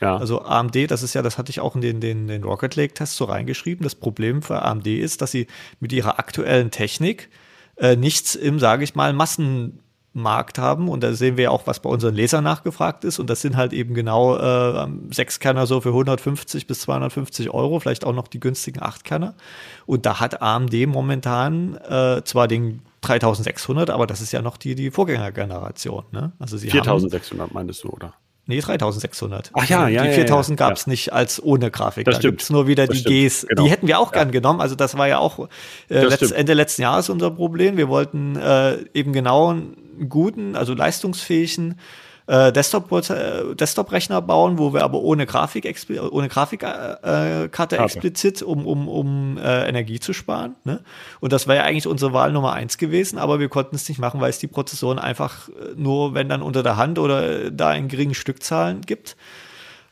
Ja. 0.00 0.16
Also 0.16 0.42
AMD, 0.42 0.90
das 0.90 1.02
ist 1.02 1.14
ja, 1.14 1.22
das 1.22 1.36
hatte 1.36 1.50
ich 1.50 1.60
auch 1.60 1.74
in 1.74 1.80
den, 1.80 2.00
den, 2.00 2.28
den 2.28 2.44
Rocket 2.44 2.76
Lake 2.76 2.94
Test 2.94 3.16
so 3.16 3.24
reingeschrieben. 3.24 3.82
Das 3.82 3.94
Problem 3.96 4.42
für 4.42 4.62
AMD 4.62 4.86
ist, 4.86 5.20
dass 5.20 5.32
sie 5.32 5.48
mit 5.80 5.92
ihrer 5.92 6.20
aktuellen 6.20 6.70
Technik 6.70 7.28
äh, 7.76 7.96
nichts 7.96 8.36
im, 8.36 8.60
sage 8.60 8.84
ich 8.84 8.94
mal, 8.94 9.12
Massen 9.12 9.80
Markt 10.14 10.58
haben. 10.58 10.88
Und 10.88 11.02
da 11.02 11.14
sehen 11.14 11.36
wir 11.36 11.52
auch, 11.52 11.66
was 11.66 11.80
bei 11.80 11.88
unseren 11.88 12.14
Lesern 12.14 12.44
nachgefragt 12.44 13.04
ist. 13.04 13.18
Und 13.18 13.30
das 13.30 13.40
sind 13.40 13.56
halt 13.56 13.72
eben 13.72 13.94
genau 13.94 14.36
äh, 14.36 14.86
Sechskerner 15.10 15.66
so 15.66 15.80
für 15.80 15.90
150 15.90 16.66
bis 16.66 16.80
250 16.80 17.50
Euro, 17.50 17.80
vielleicht 17.80 18.04
auch 18.04 18.14
noch 18.14 18.28
die 18.28 18.40
günstigen 18.40 18.82
Achtkerner. 18.82 19.34
Und 19.86 20.06
da 20.06 20.20
hat 20.20 20.42
AMD 20.42 20.86
momentan 20.86 21.76
äh, 21.76 22.22
zwar 22.24 22.48
den 22.48 22.82
3600, 23.02 23.90
aber 23.90 24.06
das 24.06 24.20
ist 24.20 24.32
ja 24.32 24.42
noch 24.42 24.56
die, 24.56 24.74
die 24.74 24.90
Vorgängergeneration. 24.90 26.04
Ne? 26.12 26.32
Also 26.38 26.56
sie 26.56 26.70
4600 26.70 27.48
haben, 27.48 27.54
meinst 27.54 27.82
du, 27.82 27.88
oder? 27.90 28.14
Nee, 28.46 28.60
3600. 28.60 29.50
Ach 29.54 29.68
ja, 29.68 29.86
ja. 29.86 30.02
Die 30.02 30.12
4000 30.12 30.58
ja, 30.58 30.64
ja, 30.64 30.68
gab 30.68 30.76
es 30.76 30.86
ja. 30.86 30.90
nicht 30.90 31.12
als 31.12 31.40
ohne 31.42 31.70
Grafik. 31.70 32.04
Das 32.06 32.16
da 32.16 32.20
gibt 32.22 32.42
es 32.42 32.50
nur 32.50 32.66
wieder 32.66 32.88
das 32.88 33.04
die 33.04 33.28
Gs. 33.28 33.46
Genau. 33.48 33.62
Die 33.62 33.70
hätten 33.70 33.86
wir 33.86 34.00
auch 34.00 34.10
gern 34.10 34.32
genommen. 34.32 34.60
Also 34.60 34.74
das 34.74 34.98
war 34.98 35.06
ja 35.06 35.18
auch 35.18 35.48
äh, 35.88 36.04
letzt, 36.04 36.32
Ende 36.32 36.54
letzten 36.54 36.82
Jahres 36.82 37.08
unser 37.08 37.30
Problem. 37.30 37.76
Wir 37.76 37.88
wollten 37.88 38.34
äh, 38.34 38.78
eben 38.94 39.12
genau 39.12 39.54
guten, 40.08 40.56
also 40.56 40.74
leistungsfähigen 40.74 41.76
äh, 42.26 42.52
Desktop-Rechner 42.52 43.54
Desktop 43.54 44.26
bauen, 44.26 44.58
wo 44.58 44.72
wir 44.72 44.84
aber 44.84 45.00
ohne 45.00 45.26
Grafik 45.26 45.64
ohne 46.10 46.28
Grafikkarte 46.28 47.76
äh, 47.76 47.82
explizit, 47.82 48.42
um, 48.42 48.66
um, 48.66 48.88
um 48.88 49.38
äh, 49.38 49.68
Energie 49.68 49.98
zu 49.98 50.12
sparen. 50.12 50.54
Ne? 50.64 50.80
Und 51.20 51.32
das 51.32 51.46
wäre 51.46 51.58
ja 51.58 51.64
eigentlich 51.64 51.86
unsere 51.86 52.12
Wahl 52.12 52.32
Nummer 52.32 52.52
eins 52.52 52.78
gewesen, 52.78 53.18
aber 53.18 53.40
wir 53.40 53.48
konnten 53.48 53.74
es 53.74 53.88
nicht 53.88 53.98
machen, 53.98 54.20
weil 54.20 54.30
es 54.30 54.38
die 54.38 54.46
Prozessoren 54.46 54.98
einfach 54.98 55.48
äh, 55.48 55.74
nur, 55.76 56.14
wenn 56.14 56.28
dann 56.28 56.42
unter 56.42 56.62
der 56.62 56.76
Hand 56.76 56.98
oder 56.98 57.50
da 57.50 57.74
in 57.74 57.88
geringen 57.88 58.14
Stückzahlen 58.14 58.82
gibt. 58.82 59.16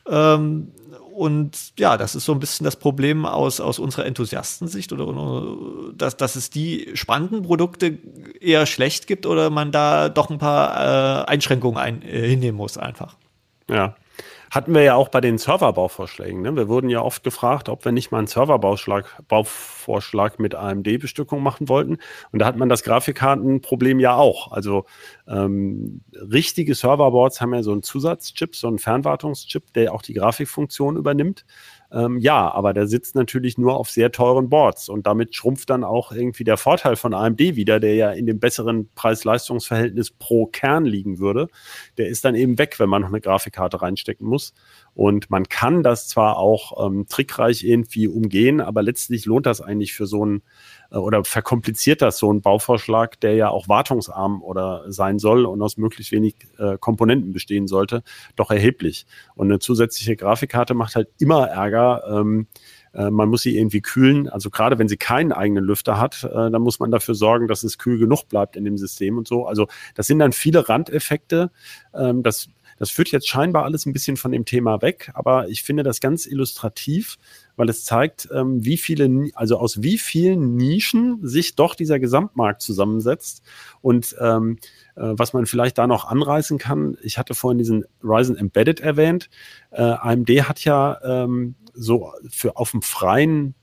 Ähm, 0.09 0.71
und 1.13 1.73
ja, 1.77 1.97
das 1.97 2.15
ist 2.15 2.25
so 2.25 2.33
ein 2.33 2.39
bisschen 2.39 2.63
das 2.63 2.75
Problem 2.75 3.25
aus, 3.25 3.59
aus 3.59 3.79
unserer 3.79 4.05
Enthusiastensicht 4.05 4.91
oder 4.93 5.55
dass, 5.95 6.17
dass 6.17 6.35
es 6.35 6.49
die 6.49 6.91
spannenden 6.93 7.43
Produkte 7.43 7.97
eher 8.39 8.65
schlecht 8.65 9.07
gibt 9.07 9.25
oder 9.25 9.49
man 9.49 9.71
da 9.71 10.09
doch 10.09 10.29
ein 10.29 10.37
paar 10.37 11.23
äh, 11.23 11.31
Einschränkungen 11.31 11.77
ein, 11.77 12.01
äh, 12.01 12.27
hinnehmen 12.27 12.57
muss 12.57 12.77
einfach. 12.77 13.15
Ja. 13.69 13.95
Hatten 14.51 14.73
wir 14.73 14.83
ja 14.83 14.95
auch 14.95 15.07
bei 15.07 15.21
den 15.21 15.37
Serverbauvorschlägen. 15.37 16.41
Ne? 16.41 16.53
Wir 16.57 16.67
wurden 16.67 16.89
ja 16.89 17.01
oft 17.01 17.23
gefragt, 17.23 17.69
ob 17.69 17.85
wir 17.85 17.93
nicht 17.93 18.11
mal 18.11 18.17
einen 18.17 18.27
Serverbauvorschlag 18.27 20.39
mit 20.39 20.55
AMD-Bestückung 20.55 21.41
machen 21.41 21.69
wollten. 21.69 21.99
Und 22.33 22.39
da 22.39 22.47
hat 22.47 22.57
man 22.57 22.67
das 22.67 22.83
Grafikkartenproblem 22.83 24.01
ja 24.01 24.17
auch. 24.17 24.51
Also 24.51 24.83
ähm, 25.25 26.01
richtige 26.13 26.75
Serverboards 26.75 27.39
haben 27.39 27.53
ja 27.53 27.63
so 27.63 27.71
einen 27.71 27.81
Zusatzchip, 27.81 28.57
so 28.57 28.67
einen 28.67 28.77
Fernwartungschip, 28.77 29.71
der 29.71 29.93
auch 29.93 30.01
die 30.01 30.15
Grafikfunktion 30.15 30.97
übernimmt. 30.97 31.45
Ähm, 31.93 32.19
ja, 32.19 32.49
aber 32.49 32.73
der 32.73 32.87
sitzt 32.87 33.15
natürlich 33.15 33.57
nur 33.57 33.75
auf 33.75 33.89
sehr 33.89 34.11
teuren 34.11 34.49
Boards 34.49 34.87
und 34.87 35.07
damit 35.07 35.35
schrumpft 35.35 35.69
dann 35.69 35.83
auch 35.83 36.11
irgendwie 36.11 36.45
der 36.45 36.55
Vorteil 36.55 36.95
von 36.95 37.13
AMD 37.13 37.39
wieder, 37.39 37.79
der 37.81 37.95
ja 37.95 38.11
in 38.11 38.25
dem 38.25 38.39
besseren 38.39 38.89
Preis-Leistungs-Verhältnis 38.95 40.11
pro 40.11 40.45
Kern 40.45 40.85
liegen 40.85 41.19
würde. 41.19 41.49
Der 41.97 42.07
ist 42.07 42.23
dann 42.23 42.35
eben 42.35 42.57
weg, 42.57 42.79
wenn 42.79 42.89
man 42.89 43.01
noch 43.01 43.09
eine 43.09 43.19
Grafikkarte 43.19 43.81
reinstecken 43.81 44.25
muss. 44.25 44.53
Und 44.93 45.29
man 45.29 45.49
kann 45.49 45.83
das 45.83 46.07
zwar 46.07 46.37
auch 46.37 46.85
ähm, 46.85 47.07
trickreich 47.09 47.63
irgendwie 47.63 48.07
umgehen, 48.07 48.61
aber 48.61 48.81
letztlich 48.83 49.25
lohnt 49.25 49.45
das 49.45 49.59
eigentlich 49.59 49.93
für 49.93 50.05
so 50.05 50.25
ein 50.25 50.37
äh, 50.37 50.41
oder 50.99 51.23
verkompliziert 51.23 52.01
das 52.01 52.17
so 52.17 52.31
ein 52.31 52.41
Bauvorschlag, 52.41 53.19
der 53.21 53.35
ja 53.35 53.49
auch 53.49 53.69
wartungsarm 53.69 54.41
oder 54.41 54.83
sein 54.91 55.19
soll 55.19 55.45
und 55.45 55.61
aus 55.61 55.77
möglichst 55.77 56.11
wenig 56.11 56.35
äh, 56.57 56.77
Komponenten 56.77 57.31
bestehen 57.31 57.67
sollte, 57.67 58.03
doch 58.35 58.51
erheblich. 58.51 59.05
Und 59.35 59.47
eine 59.47 59.59
zusätzliche 59.59 60.15
Grafikkarte 60.15 60.73
macht 60.73 60.95
halt 60.95 61.09
immer 61.17 61.47
Ärger. 61.47 62.03
Ähm, 62.07 62.47
äh, 62.93 63.09
man 63.09 63.29
muss 63.29 63.41
sie 63.43 63.57
irgendwie 63.57 63.81
kühlen. 63.81 64.27
Also 64.27 64.49
gerade 64.49 64.79
wenn 64.79 64.87
sie 64.87 64.97
keinen 64.97 65.31
eigenen 65.31 65.63
Lüfter 65.63 65.99
hat, 65.99 66.23
äh, 66.23 66.51
dann 66.51 66.61
muss 66.61 66.79
man 66.79 66.91
dafür 66.91 67.15
sorgen, 67.15 67.47
dass 67.47 67.63
es 67.63 67.77
kühl 67.77 67.97
genug 67.97 68.27
bleibt 68.27 68.55
in 68.55 68.65
dem 68.65 68.77
System 68.77 69.17
und 69.17 69.27
so. 69.27 69.45
Also 69.45 69.67
das 69.95 70.07
sind 70.07 70.19
dann 70.19 70.33
viele 70.33 70.67
Randeffekte. 70.67 71.51
Ähm, 71.93 72.23
das 72.23 72.49
das 72.81 72.89
führt 72.89 73.09
jetzt 73.09 73.27
scheinbar 73.27 73.63
alles 73.63 73.85
ein 73.85 73.93
bisschen 73.93 74.17
von 74.17 74.31
dem 74.31 74.43
Thema 74.43 74.81
weg, 74.81 75.11
aber 75.13 75.47
ich 75.49 75.61
finde 75.61 75.83
das 75.83 75.99
ganz 75.99 76.25
illustrativ, 76.25 77.19
weil 77.55 77.69
es 77.69 77.85
zeigt, 77.85 78.27
ähm, 78.33 78.65
wie 78.65 78.75
viele, 78.75 79.29
also 79.35 79.59
aus 79.59 79.83
wie 79.83 79.99
vielen 79.99 80.55
Nischen 80.55 81.19
sich 81.21 81.53
doch 81.53 81.75
dieser 81.75 81.99
Gesamtmarkt 81.99 82.63
zusammensetzt 82.63 83.43
und 83.81 84.15
ähm, 84.19 84.57
äh, 84.95 85.13
was 85.13 85.31
man 85.33 85.45
vielleicht 85.45 85.77
da 85.77 85.85
noch 85.85 86.05
anreißen 86.05 86.57
kann. 86.57 86.97
Ich 87.03 87.19
hatte 87.19 87.35
vorhin 87.35 87.59
diesen 87.59 87.85
Ryzen 88.03 88.35
Embedded 88.35 88.79
erwähnt. 88.79 89.29
Äh, 89.69 89.83
AMD 89.83 90.29
hat 90.49 90.63
ja 90.63 90.99
ähm, 91.03 91.53
so 91.75 92.11
für 92.31 92.57
auf 92.57 92.71
dem 92.71 92.81
freien 92.81 93.53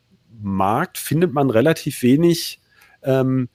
Markt 0.41 0.97
findet 0.97 1.33
man 1.33 1.51
relativ 1.51 2.05
wenig 2.05 2.61
ähm, 3.03 3.49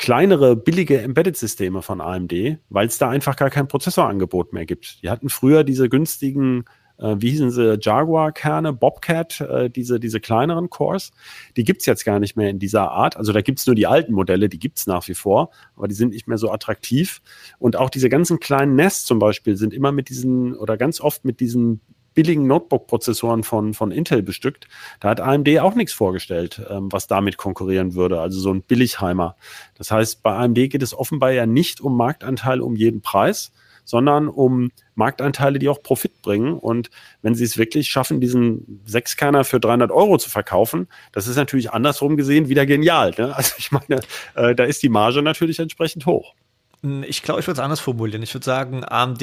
kleinere, 0.00 0.56
billige 0.56 0.98
Embedded-Systeme 1.02 1.82
von 1.82 2.00
AMD, 2.00 2.32
weil 2.70 2.86
es 2.86 2.96
da 2.96 3.10
einfach 3.10 3.36
gar 3.36 3.50
kein 3.50 3.68
Prozessorangebot 3.68 4.54
mehr 4.54 4.64
gibt. 4.64 5.02
Die 5.02 5.10
hatten 5.10 5.28
früher 5.28 5.62
diese 5.62 5.90
günstigen, 5.90 6.64
äh, 6.96 7.16
wie 7.18 7.32
hießen 7.32 7.50
sie, 7.50 7.78
Jaguar-Kerne, 7.78 8.72
Bobcat, 8.72 9.42
äh, 9.42 9.68
diese, 9.68 10.00
diese 10.00 10.18
kleineren 10.18 10.70
Cores. 10.70 11.10
Die 11.58 11.64
gibt's 11.64 11.84
jetzt 11.84 12.06
gar 12.06 12.18
nicht 12.18 12.34
mehr 12.34 12.48
in 12.48 12.58
dieser 12.58 12.90
Art. 12.90 13.18
Also 13.18 13.34
da 13.34 13.42
gibt's 13.42 13.66
nur 13.66 13.76
die 13.76 13.86
alten 13.86 14.14
Modelle, 14.14 14.48
die 14.48 14.58
gibt's 14.58 14.86
nach 14.86 15.06
wie 15.06 15.14
vor, 15.14 15.50
aber 15.76 15.86
die 15.86 15.94
sind 15.94 16.14
nicht 16.14 16.26
mehr 16.26 16.38
so 16.38 16.50
attraktiv. 16.50 17.20
Und 17.58 17.76
auch 17.76 17.90
diese 17.90 18.08
ganzen 18.08 18.40
kleinen 18.40 18.76
Nests 18.76 19.04
zum 19.04 19.18
Beispiel 19.18 19.58
sind 19.58 19.74
immer 19.74 19.92
mit 19.92 20.08
diesen 20.08 20.56
oder 20.56 20.78
ganz 20.78 21.02
oft 21.02 21.26
mit 21.26 21.40
diesen 21.40 21.82
billigen 22.14 22.46
Notebook-Prozessoren 22.46 23.44
von, 23.44 23.74
von 23.74 23.90
Intel 23.90 24.22
bestückt. 24.22 24.68
Da 25.00 25.10
hat 25.10 25.20
AMD 25.20 25.48
auch 25.60 25.74
nichts 25.74 25.92
vorgestellt, 25.92 26.60
ähm, 26.68 26.90
was 26.90 27.06
damit 27.06 27.36
konkurrieren 27.36 27.94
würde, 27.94 28.20
also 28.20 28.40
so 28.40 28.52
ein 28.52 28.62
Billigheimer. 28.62 29.36
Das 29.76 29.90
heißt, 29.90 30.22
bei 30.22 30.34
AMD 30.34 30.56
geht 30.56 30.82
es 30.82 30.94
offenbar 30.94 31.32
ja 31.32 31.46
nicht 31.46 31.80
um 31.80 31.96
Marktanteile 31.96 32.64
um 32.64 32.76
jeden 32.76 33.00
Preis, 33.00 33.52
sondern 33.84 34.28
um 34.28 34.70
Marktanteile, 34.94 35.58
die 35.58 35.68
auch 35.68 35.82
Profit 35.82 36.22
bringen. 36.22 36.54
Und 36.54 36.90
wenn 37.22 37.34
sie 37.34 37.44
es 37.44 37.58
wirklich 37.58 37.88
schaffen, 37.88 38.20
diesen 38.20 38.80
Sechskerner 38.84 39.44
für 39.44 39.58
300 39.58 39.90
Euro 39.90 40.18
zu 40.18 40.30
verkaufen, 40.30 40.88
das 41.12 41.26
ist 41.26 41.36
natürlich 41.36 41.72
andersrum 41.72 42.16
gesehen 42.16 42.48
wieder 42.48 42.66
genial. 42.66 43.12
Ne? 43.18 43.34
Also 43.40 43.54
ich 43.58 43.72
meine, 43.72 44.00
äh, 44.34 44.54
da 44.54 44.64
ist 44.64 44.82
die 44.82 44.88
Marge 44.88 45.22
natürlich 45.22 45.58
entsprechend 45.58 46.06
hoch. 46.06 46.34
Ich 46.82 47.22
glaube, 47.22 47.40
ich 47.40 47.46
würde 47.46 47.60
es 47.60 47.64
anders 47.64 47.80
formulieren. 47.80 48.22
Ich 48.22 48.32
würde 48.34 48.44
sagen, 48.44 48.84
AMD 48.84 49.22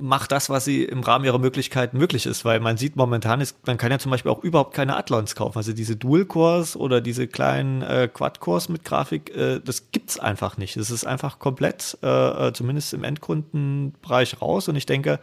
macht 0.00 0.32
das, 0.32 0.48
was 0.48 0.64
sie 0.64 0.84
im 0.84 1.00
Rahmen 1.00 1.24
ihrer 1.24 1.38
Möglichkeiten 1.38 1.98
möglich 1.98 2.26
ist, 2.26 2.44
weil 2.44 2.60
man 2.60 2.76
sieht 2.76 2.96
momentan, 2.96 3.40
ist, 3.40 3.66
man 3.66 3.76
kann 3.76 3.90
ja 3.90 3.98
zum 3.98 4.10
Beispiel 4.10 4.30
auch 4.30 4.42
überhaupt 4.42 4.74
keine 4.74 4.96
Athlons 4.96 5.34
kaufen. 5.34 5.58
Also 5.58 5.72
diese 5.72 5.96
Dual-Cores 5.96 6.76
oder 6.76 7.00
diese 7.00 7.26
kleinen 7.26 7.82
äh, 7.82 8.08
Quad-Cores 8.12 8.68
mit 8.68 8.84
Grafik, 8.84 9.34
äh, 9.36 9.60
das 9.60 9.84
es 10.06 10.18
einfach 10.18 10.56
nicht. 10.56 10.76
Es 10.76 10.90
ist 10.90 11.04
einfach 11.04 11.38
komplett, 11.38 11.98
äh, 12.02 12.48
äh, 12.48 12.52
zumindest 12.52 12.94
im 12.94 13.04
Endkundenbereich 13.04 14.40
raus. 14.40 14.68
Und 14.68 14.76
ich 14.76 14.86
denke, 14.86 15.20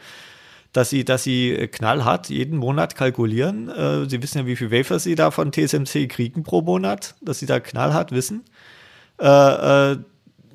dass 0.73 0.89
sie, 0.89 1.05
dass 1.05 1.23
sie 1.23 1.67
knallhart 1.71 2.29
jeden 2.29 2.57
Monat 2.57 2.95
kalkulieren. 2.95 3.69
Äh, 3.69 4.07
sie 4.09 4.21
wissen 4.21 4.39
ja, 4.39 4.45
wie 4.45 4.55
viel 4.55 4.71
Wafer 4.71 4.99
sie 4.99 5.15
da 5.15 5.31
von 5.31 5.51
TSMC 5.51 6.07
kriegen 6.07 6.43
pro 6.43 6.61
Monat, 6.61 7.15
dass 7.21 7.39
sie 7.39 7.47
da 7.47 7.59
knallhart 7.59 8.11
wissen. 8.11 8.43
Äh, 9.19 9.91
äh 9.93 9.97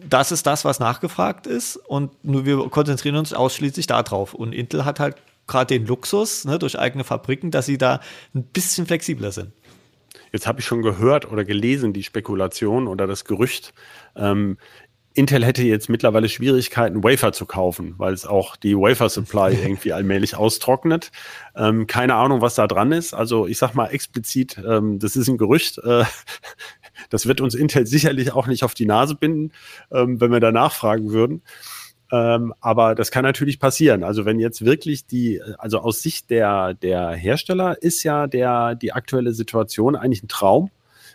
das 0.09 0.33
ist 0.33 0.47
das, 0.47 0.65
was 0.65 0.81
nachgefragt 0.81 1.47
ist 1.47 1.77
und 1.77 2.25
nur 2.25 2.45
wir 2.45 2.59
konzentrieren 2.69 3.17
uns 3.17 3.33
ausschließlich 3.33 3.87
darauf. 3.87 4.35
Und 4.35 4.53
Intel 4.53 4.85
hat 4.85 5.01
halt 5.01 5.17
gerade 5.47 5.67
den 5.79 5.87
Luxus 5.87 6.45
ne, 6.45 6.59
durch 6.59 6.79
eigene 6.79 7.05
Fabriken, 7.05 7.51
dass 7.51 7.67
sie 7.67 7.79
da 7.79 8.01
ein 8.35 8.45
bisschen 8.45 8.87
flexibler 8.87 9.33
sind. 9.33 9.53
Jetzt 10.33 10.47
habe 10.47 10.61
ich 10.61 10.67
schon 10.67 10.83
gehört 10.83 11.31
oder 11.31 11.45
gelesen, 11.45 11.93
die 11.93 12.03
Spekulation 12.03 12.88
oder 12.88 13.07
das 13.07 13.25
Gerücht, 13.25 13.75
ähm, 14.17 14.57
Intel 15.15 15.45
hätte 15.45 15.62
jetzt 15.62 15.88
mittlerweile 15.88 16.29
Schwierigkeiten, 16.29 17.05
Wafer 17.05 17.33
zu 17.33 17.45
kaufen, 17.45 17.95
weil 17.99 18.15
es 18.15 18.27
auch 18.27 18.57
die 18.57 18.77
Wafer-Supply 18.77 19.55
irgendwie 19.62 19.93
allmählich 19.93 20.37
austrocknet. 20.37 21.11
Ähm, 21.55 21.87
keine 21.87 22.15
Ahnung, 22.15 22.41
was 22.41 22.55
da 22.55 22.67
dran 22.67 22.93
ist. 22.93 23.12
Also 23.12 23.47
ich 23.47 23.59
sage 23.59 23.77
mal 23.77 23.88
explizit, 23.88 24.59
ähm, 24.67 24.99
das 24.99 25.17
ist 25.17 25.29
ein 25.29 25.38
Gerücht. 25.38 25.79
Äh, 25.79 26.05
das 27.12 27.27
wird 27.27 27.40
uns 27.40 27.55
Intel 27.55 27.87
sicherlich 27.87 28.33
auch 28.33 28.46
nicht 28.46 28.64
auf 28.64 28.75
die 28.75 28.87
Nase 28.87 29.14
binden, 29.14 29.53
ähm, 29.92 30.20
wenn 30.20 30.33
wir 30.33 30.40
da 30.40 30.51
nachfragen 30.51 31.12
würden. 31.12 31.42
Ähm, 32.11 32.53
aber 32.61 32.94
das 32.94 33.11
kann 33.11 33.22
natürlich 33.22 33.59
passieren. 33.59 34.03
Also 34.03 34.25
wenn 34.25 34.38
jetzt 34.38 34.64
wirklich 34.64 35.07
die, 35.07 35.40
also 35.59 35.79
aus 35.79 36.03
Sicht 36.03 36.31
der, 36.31 36.75
der 36.75 37.11
Hersteller 37.11 37.81
ist 37.83 38.03
ja 38.03 38.27
der, 38.27 38.75
die 38.75 38.92
aktuelle 38.92 39.33
Situation 39.33 39.94
eigentlich 39.94 40.22
ein 40.22 40.29
Traum, 40.29 40.70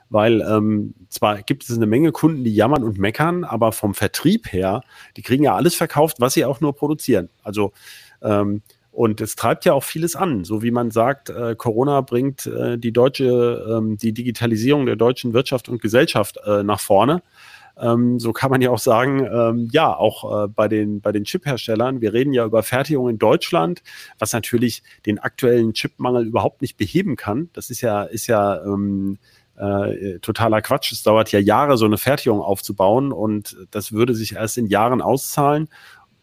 weil 0.10 0.42
ähm, 0.42 0.94
zwar 1.10 1.42
gibt 1.42 1.64
es 1.64 1.76
eine 1.76 1.86
Menge 1.86 2.12
Kunden, 2.12 2.44
die 2.44 2.54
jammern 2.54 2.84
und 2.84 2.98
meckern, 2.98 3.44
aber 3.44 3.72
vom 3.72 3.94
Vertrieb 3.94 4.52
her, 4.52 4.82
die 5.18 5.22
kriegen 5.22 5.44
ja 5.44 5.56
alles 5.56 5.76
verkauft, 5.76 6.18
was 6.20 6.34
sie 6.34 6.46
auch 6.46 6.62
nur 6.62 6.76
produzieren. 6.76 7.30
Also 7.44 7.74
ähm, 8.22 8.62
und 8.98 9.22
es 9.22 9.36
treibt 9.36 9.64
ja 9.64 9.74
auch 9.74 9.84
vieles 9.84 10.16
an, 10.16 10.44
so 10.44 10.64
wie 10.64 10.72
man 10.72 10.90
sagt, 10.90 11.30
äh, 11.30 11.54
Corona 11.56 12.02
bringt 12.02 12.48
äh, 12.48 12.80
die 12.80 12.92
deutsche, 12.92 13.64
ähm, 13.70 13.96
die 13.96 14.12
Digitalisierung 14.12 14.88
der 14.88 14.96
deutschen 14.96 15.34
Wirtschaft 15.34 15.70
und 15.70 15.84
Gesellschaft 15.84 16.40
äh, 16.48 16.64
nach 16.64 16.80
vorne. 16.80 17.22
Ähm, 17.80 18.20
so 18.20 18.34
kann 18.34 18.50
man 18.50 18.60
ja 18.60 18.72
auch 18.72 18.80
sagen, 18.80 19.24
ähm, 19.24 19.70
ja, 19.72 19.96
auch 19.96 20.46
äh, 20.46 20.48
bei 20.48 20.68
den, 20.68 21.00
bei 21.00 21.12
den 21.12 21.26
Chip-Herstellern, 21.26 22.02
wir 22.02 22.12
reden 22.12 22.34
ja 22.34 22.44
über 22.44 22.64
Fertigung 22.64 23.08
in 23.08 23.20
Deutschland, 23.20 23.84
was 24.18 24.34
natürlich 24.34 24.82
den 25.06 25.20
aktuellen 25.20 25.74
Chipmangel 25.74 26.26
überhaupt 26.26 26.64
nicht 26.64 26.76
beheben 26.76 27.18
kann. 27.18 27.52
Das 27.54 27.70
ist 27.70 27.82
ja, 27.82 28.02
ist 28.02 28.26
ja 28.26 28.64
ähm, 28.64 29.20
äh, 29.58 30.18
totaler 30.22 30.64
Quatsch. 30.64 30.92
Es 30.92 31.04
dauert 31.04 31.32
ja 31.32 31.40
Jahre, 31.40 31.78
so 31.78 31.86
eine 31.86 32.00
Fertigung 32.00 32.42
aufzubauen 32.42 33.12
und 33.12 33.58
das 33.70 33.92
würde 33.92 34.16
sich 34.16 34.34
erst 34.34 34.58
in 34.58 34.66
Jahren 34.66 35.04
auszahlen 35.04 35.70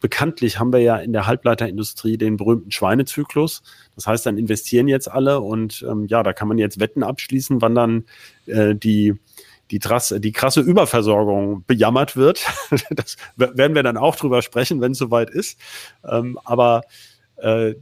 bekanntlich 0.04 0.58
haben 0.58 0.70
wir 0.70 0.80
ja 0.80 0.98
in 0.98 1.14
der 1.14 1.26
Halbleiterindustrie 1.26 2.18
den 2.18 2.36
berühmten 2.36 2.70
Schweinezyklus. 2.70 3.62
Das 3.94 4.06
heißt, 4.06 4.26
dann 4.26 4.36
investieren 4.36 4.86
jetzt 4.86 5.10
alle 5.10 5.40
und 5.40 5.82
ähm, 5.88 6.04
ja, 6.08 6.22
da 6.22 6.34
kann 6.34 6.46
man 6.46 6.58
jetzt 6.58 6.78
Wetten 6.78 7.02
abschließen, 7.02 7.62
wann 7.62 7.74
dann 7.74 8.04
äh, 8.44 8.74
die 8.74 9.14
die, 9.70 9.78
Trasse, 9.78 10.20
die 10.20 10.32
krasse 10.32 10.60
Überversorgung 10.60 11.64
bejammert 11.66 12.16
wird. 12.16 12.44
das 12.90 13.16
werden 13.36 13.74
wir 13.74 13.82
dann 13.82 13.96
auch 13.96 14.14
drüber 14.14 14.42
sprechen, 14.42 14.82
wenn 14.82 14.92
es 14.92 14.98
soweit 14.98 15.30
ist. 15.30 15.58
Ähm, 16.06 16.38
aber 16.44 16.82
äh, 17.36 17.72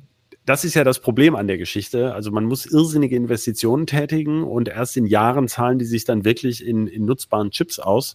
das 0.46 0.64
ist 0.64 0.74
ja 0.74 0.84
das 0.84 1.00
Problem 1.00 1.34
an 1.34 1.48
der 1.48 1.58
Geschichte. 1.58 2.14
Also 2.14 2.30
man 2.30 2.44
muss 2.44 2.66
irrsinnige 2.66 3.16
Investitionen 3.16 3.88
tätigen 3.88 4.44
und 4.44 4.68
erst 4.68 4.96
in 4.96 5.06
Jahren 5.06 5.48
zahlen 5.48 5.80
die 5.80 5.86
sich 5.86 6.04
dann 6.04 6.24
wirklich 6.24 6.64
in, 6.64 6.86
in 6.86 7.04
nutzbaren 7.04 7.50
Chips 7.50 7.80
aus. 7.80 8.14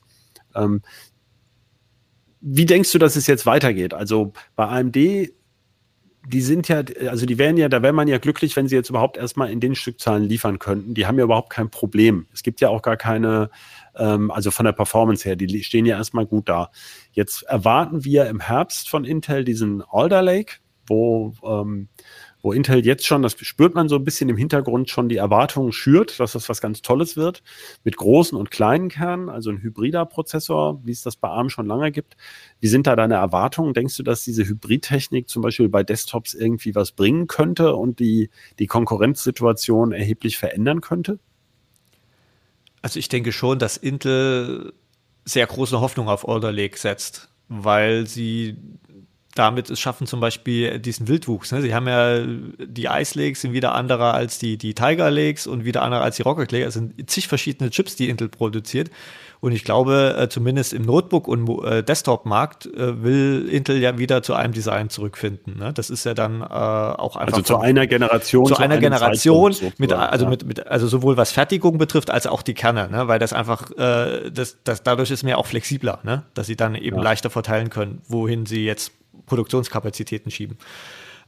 Ähm, 0.56 0.82
wie 2.42 2.66
denkst 2.66 2.92
du, 2.92 3.00
dass 3.00 3.16
es 3.16 3.28
jetzt 3.28 3.46
weitergeht? 3.46 3.94
Also 3.94 4.34
bei 4.56 4.66
AMD, 4.66 4.96
die 4.96 6.42
sind 6.42 6.68
ja, 6.68 6.84
also 7.10 7.26
die 7.26 7.38
wären 7.38 7.58
ja, 7.58 7.70
da 7.70 7.82
wäre 7.82 7.94
man 7.94 8.08
ja 8.08 8.18
glücklich, 8.18 8.56
wenn 8.56 8.68
sie 8.68 8.76
jetzt 8.76 8.90
überhaupt 8.90 9.18
erstmal 9.18 9.50
in 9.50 9.60
den 9.60 9.76
Stückzahlen 9.76 10.24
liefern 10.24 10.60
könnten. 10.60 10.94
Die 10.94 11.08
haben 11.08 11.18
ja 11.18 11.24
überhaupt 11.24 11.50
kein 11.50 11.70
Problem. 11.70 12.28
Es 12.34 12.44
gibt 12.44 12.60
ja 12.60 12.70
auch 12.70 12.82
gar 12.82 12.98
keine, 12.98 13.50
ähm, 13.96 14.30
also 14.30 14.52
von 14.52 14.66
der 14.66 14.74
Performance 14.74 15.24
her, 15.24 15.36
die 15.36 15.64
stehen 15.64 15.86
ja 15.86 15.98
erstmal 15.98 16.26
gut 16.26 16.50
da. 16.50 16.70
Jetzt 17.12 17.44
erwarten 17.44 18.04
wir 18.04 18.28
im 18.28 18.42
Herbst 18.42 18.90
von 18.90 19.06
Intel 19.06 19.46
diesen 19.46 19.82
Alder 19.82 20.22
Lake, 20.22 20.56
wo 20.86 21.34
ähm, 21.44 21.88
wo 22.48 22.54
Intel 22.54 22.86
jetzt 22.86 23.06
schon, 23.06 23.24
das 23.24 23.36
spürt 23.42 23.76
man 23.76 23.90
so 23.90 23.98
ein 23.98 24.06
bisschen 24.06 24.30
im 24.30 24.38
Hintergrund 24.38 24.90
schon 24.90 25.10
die 25.10 25.18
Erwartungen 25.18 25.74
schürt, 25.74 26.18
dass 26.18 26.32
das 26.32 26.48
was 26.48 26.62
ganz 26.62 26.82
Tolles 26.82 27.18
wird, 27.18 27.44
mit 27.84 27.98
großen 27.98 28.38
und 28.38 28.52
kleinen 28.52 28.88
Kernen, 28.88 29.28
also 29.28 29.50
ein 29.50 29.62
hybrider 29.62 30.06
Prozessor, 30.06 30.80
wie 30.86 30.94
es 30.94 31.02
das 31.02 31.18
bei 31.18 31.28
ARM 31.28 31.50
schon 31.50 31.66
lange 31.66 31.92
gibt. 31.92 32.16
Wie 32.62 32.70
sind 32.70 32.88
da 32.88 32.96
deine 32.96 33.16
Erwartungen? 33.16 33.74
Denkst 33.74 33.98
du, 33.98 34.04
dass 34.04 34.24
diese 34.24 34.46
Hybridtechnik 34.46 35.28
zum 35.28 35.42
Beispiel 35.42 35.68
bei 35.68 35.84
Desktops 35.84 36.34
irgendwie 36.34 36.74
was 36.74 36.94
bringen 36.94 37.28
könnte 37.28 37.76
und 37.76 38.00
die, 38.00 38.30
die 38.60 38.68
Konkurrenzsituation 38.68 39.92
erheblich 39.92 40.38
verändern 40.38 40.80
könnte? 40.80 41.20
Also 42.82 42.98
ich 42.98 43.10
denke 43.10 43.34
schon, 43.34 43.60
dass 43.60 43.76
Intel 43.76 44.72
sehr 45.26 45.48
große 45.48 45.82
Hoffnung 45.82 46.08
auf 46.08 46.26
Alder 46.26 46.54
Lake 46.54 46.78
setzt, 46.78 47.28
weil 47.50 48.08
sie 48.08 48.56
damit 49.38 49.70
es 49.70 49.80
schaffen, 49.80 50.08
zum 50.08 50.20
Beispiel 50.20 50.80
diesen 50.80 51.08
Wildwuchs. 51.08 51.52
Ne? 51.52 51.62
Sie 51.62 51.74
haben 51.74 51.88
ja 51.88 52.20
die 52.60 52.86
Ice 52.86 53.20
Lakes 53.20 53.42
sind 53.42 53.54
wieder 53.54 53.76
andere 53.76 54.14
als 54.14 54.40
die, 54.40 54.58
die 54.58 54.74
Tiger 54.74 55.12
Lakes 55.12 55.48
und 55.48 55.66
wieder 55.66 55.82
andere 55.82 56.02
als 56.02 56.18
die 56.18 56.24
Rocket 56.24 56.52
Lakes. 56.52 56.70
Es 56.70 56.74
sind 56.76 57.10
zig 57.10 57.28
verschiedene 57.28 57.70
Chips, 57.70 57.96
die 57.96 58.10
Intel 58.10 58.30
produziert. 58.30 58.90
Und 59.40 59.52
ich 59.52 59.64
glaube, 59.64 60.16
äh, 60.18 60.30
zumindest 60.30 60.74
im 60.74 60.82
Notebook- 60.84 61.28
und 61.28 61.64
äh, 61.64 61.84
Desktop-Markt 61.84 62.66
äh, 62.66 63.04
will 63.04 63.48
Intel 63.52 63.78
ja 63.78 63.98
wieder 64.00 64.24
zu 64.24 64.34
einem 64.34 64.52
Design 64.52 64.90
zurückfinden. 64.90 65.58
Ne? 65.58 65.74
Das 65.74 65.92
ist 65.92 66.06
ja 66.06 66.16
dann 66.16 66.42
äh, 66.42 66.46
auch 66.46 67.16
einfach. 67.16 67.38
Also 67.38 67.42
zu 67.44 67.58
einer 67.58 67.86
Generation. 67.86 68.48
Zu, 68.48 68.56
zu 68.56 68.62
einer 68.62 68.80
Generation, 68.80 69.56
mit, 69.78 69.94
also, 69.94 70.26
ja. 70.26 70.30
mit, 70.32 70.46
mit, 70.46 70.68
also 70.68 70.88
sowohl 70.88 71.18
was 71.18 71.32
Fertigung 71.32 71.78
betrifft, 71.78 72.10
als 72.10 72.26
auch 72.26 72.42
die 72.42 72.56
Kerne, 72.56 72.90
ne? 72.90 73.08
weil 73.08 73.20
das 73.20 73.32
einfach, 73.32 73.70
äh, 73.78 74.32
das, 74.32 74.58
das, 74.64 74.82
dadurch 74.82 75.12
ist 75.12 75.24
mir 75.24 75.38
auch 75.38 75.46
flexibler, 75.46 76.00
ne? 76.04 76.24
dass 76.34 76.48
sie 76.48 76.56
dann 76.56 76.74
eben 76.74 76.98
ja. 76.98 77.04
leichter 77.04 77.30
verteilen 77.30 77.70
können, 77.70 78.02
wohin 78.08 78.48
sie 78.48 78.66
jetzt 78.66 78.92
Produktionskapazitäten 79.26 80.32
schieben. 80.32 80.58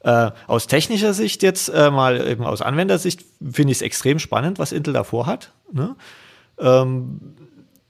Äh, 0.01 0.31
aus 0.47 0.67
technischer 0.67 1.13
Sicht 1.13 1.43
jetzt 1.43 1.69
äh, 1.69 1.91
mal 1.91 2.25
eben 2.25 2.45
aus 2.45 2.61
Anwendersicht 2.61 3.25
finde 3.51 3.71
ich 3.71 3.79
es 3.79 3.81
extrem 3.81 4.19
spannend, 4.19 4.57
was 4.57 4.71
Intel 4.71 4.93
davor 4.93 5.25
hat. 5.25 5.51
Ne? 5.73 5.95
Ähm, 6.57 7.19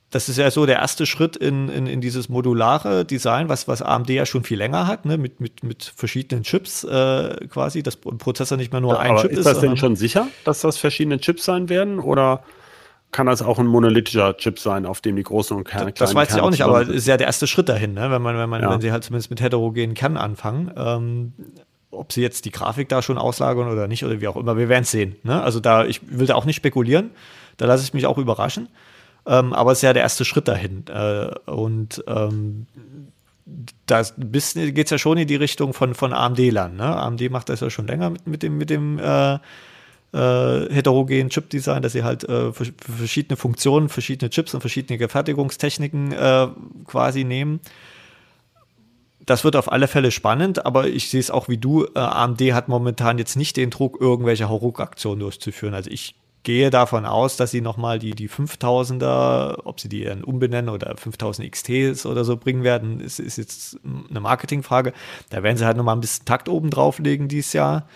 das 0.10 0.28
ist 0.28 0.38
ja 0.38 0.50
so 0.50 0.66
der 0.66 0.78
erste 0.78 1.06
Schritt 1.06 1.36
in, 1.36 1.70
in, 1.70 1.86
in 1.86 2.02
dieses 2.02 2.30
modulare 2.30 3.06
Design, 3.06 3.48
was, 3.48 3.68
was 3.68 3.84
AMD 3.84 4.10
ja 4.10 4.26
schon 4.26 4.44
viel 4.44 4.58
länger 4.58 4.88
hat, 4.88 5.06
ne? 5.06 5.20
mit, 5.20 5.40
mit, 5.40 5.64
mit 5.64 5.94
verschiedenen 5.96 6.44
Chips 6.44 6.84
äh, 6.84 7.48
quasi, 7.48 7.84
dass 7.84 8.00
ein 8.06 8.18
Prozessor 8.18 8.58
nicht 8.58 8.72
mehr 8.72 8.82
nur 8.82 8.94
ja, 8.94 9.00
ein 9.00 9.18
Chip 9.18 9.32
ist. 9.32 9.40
Ist 9.40 9.46
das 9.46 9.60
denn 9.60 9.78
schon 9.78 9.96
sicher, 9.96 10.28
dass 10.46 10.62
das 10.62 10.78
verschiedene 10.78 11.20
Chips 11.20 11.46
sein 11.46 11.70
werden 11.70 12.00
oder 12.00 12.44
kann 13.12 13.26
das 13.26 13.42
auch 13.42 13.58
ein 13.58 13.66
monolithischer 13.66 14.38
Chip 14.38 14.60
sein, 14.60 14.86
auf 14.86 15.02
dem 15.02 15.16
die 15.16 15.24
großen 15.24 15.58
und 15.58 15.64
kleinen 15.64 15.94
Das 15.96 16.14
weiß 16.14 16.36
ich 16.36 16.42
auch 16.42 16.52
nicht, 16.52 16.64
aber 16.64 16.82
ist 16.82 17.08
ja 17.08 17.18
der 17.18 17.28
erste 17.28 17.48
Schritt 17.48 17.70
dahin, 17.70 17.94
ne? 17.94 18.12
wenn 18.12 18.22
man, 18.22 18.38
wenn 18.38 18.50
man, 18.50 18.62
ja. 18.62 18.72
wenn 18.72 18.82
sie 18.82 18.92
halt 18.92 19.04
zumindest 19.04 19.30
mit 19.30 19.42
heterogenen 19.42 19.96
Kernen 19.96 20.18
anfangen. 20.18 20.72
Ähm, 20.76 21.34
ob 21.92 22.14
sie 22.14 22.22
jetzt 22.22 22.46
die 22.46 22.52
Grafik 22.52 22.88
da 22.88 23.02
schon 23.02 23.18
auslagern 23.18 23.68
oder 23.68 23.88
nicht 23.88 24.06
oder 24.06 24.22
wie 24.22 24.28
auch 24.28 24.36
immer, 24.36 24.58
wir 24.58 24.70
werden 24.70 24.84
es 24.84 24.92
sehen. 24.92 25.16
Ne? 25.24 25.42
Also 25.42 25.60
da, 25.60 25.86
ich 25.86 26.02
will 26.08 26.28
da 26.28 26.36
auch 26.36 26.46
nicht 26.46 26.56
spekulieren, 26.56 27.10
da 27.58 27.66
lasse 27.66 27.84
ich 27.84 27.94
mich 27.94 28.06
auch 28.06 28.18
überraschen. 28.18 28.70
Ähm, 29.26 29.54
aber 29.54 29.72
es 29.72 29.80
ist 29.80 29.84
ja 29.84 29.94
der 29.94 30.04
erste 30.04 30.24
Schritt 30.24 30.48
dahin. 30.48 30.86
Äh, 30.88 31.32
und 31.50 32.04
ähm, 32.08 32.68
da 33.88 34.04
geht 34.04 34.86
es 34.86 34.90
ja 34.90 34.98
schon 34.98 35.18
in 35.18 35.28
die 35.28 35.36
Richtung 35.36 35.74
von, 35.74 35.96
von 35.96 36.14
AMD-Lern. 36.14 36.76
Ne? 36.76 36.84
AMD 36.84 37.30
macht 37.32 37.50
das 37.50 37.60
ja 37.60 37.70
schon 37.70 37.88
länger 37.88 38.12
mit, 38.12 38.28
mit 38.28 38.44
dem, 38.44 38.58
mit 38.58 38.70
dem 38.70 39.00
äh, 39.00 39.40
äh, 40.14 40.74
heterogenen 40.74 41.30
Chip-Design, 41.30 41.82
dass 41.82 41.94
sie 41.94 42.04
halt 42.04 42.24
äh, 42.24 42.52
verschiedene 42.52 43.38
Funktionen, 43.38 43.90
verschiedene 43.90 44.30
Chips 44.30 44.54
und 44.54 44.62
verschiedene 44.62 45.08
Fertigungstechniken 45.08 46.12
äh, 46.12 46.48
quasi 46.86 47.24
nehmen. 47.24 47.60
Das 49.26 49.44
wird 49.44 49.56
auf 49.56 49.72
alle 49.72 49.88
Fälle 49.88 50.10
spannend, 50.10 50.66
aber 50.66 50.88
ich 50.88 51.10
sehe 51.10 51.20
es 51.20 51.30
auch 51.30 51.48
wie 51.50 51.58
du. 51.58 51.86
Äh, 51.86 52.00
AMD 52.00 52.42
hat 52.54 52.68
momentan 52.68 53.20
jetzt 53.20 53.36
nicht 53.36 53.58
den 53.58 53.70
Druck, 53.70 54.02
irgendwelche 54.02 54.50
Hauruck-Aktionen 54.50 55.20
durchzuführen. 55.20 55.76
Also 55.76 55.92
ich 55.92 56.16
gehe 56.44 56.70
davon 56.70 57.06
aus, 57.06 57.38
dass 57.38 57.52
sie 57.52 57.62
nochmal 57.62 58.00
die, 58.00 58.12
die 58.12 58.30
5000er, 58.30 59.60
ob 59.66 59.80
sie 59.80 59.90
die 59.90 60.04
dann 60.04 60.24
umbenennen 60.24 60.74
oder 60.74 60.96
5000 60.96 61.52
XTs 61.52 62.06
oder 62.06 62.24
so 62.24 62.38
bringen 62.38 62.64
werden, 62.64 63.00
ist, 63.02 63.20
ist 63.20 63.38
jetzt 63.38 63.78
eine 64.10 64.20
Marketingfrage. 64.20 64.94
Da 65.30 65.44
werden 65.44 65.58
sie 65.58 65.66
halt 65.66 65.78
nochmal 65.78 65.96
ein 65.96 66.02
bisschen 66.02 66.26
Takt 66.26 66.50
oben 66.50 66.70
drauflegen 66.70 67.28
dieses 67.28 67.54
Jahr. 67.54 67.88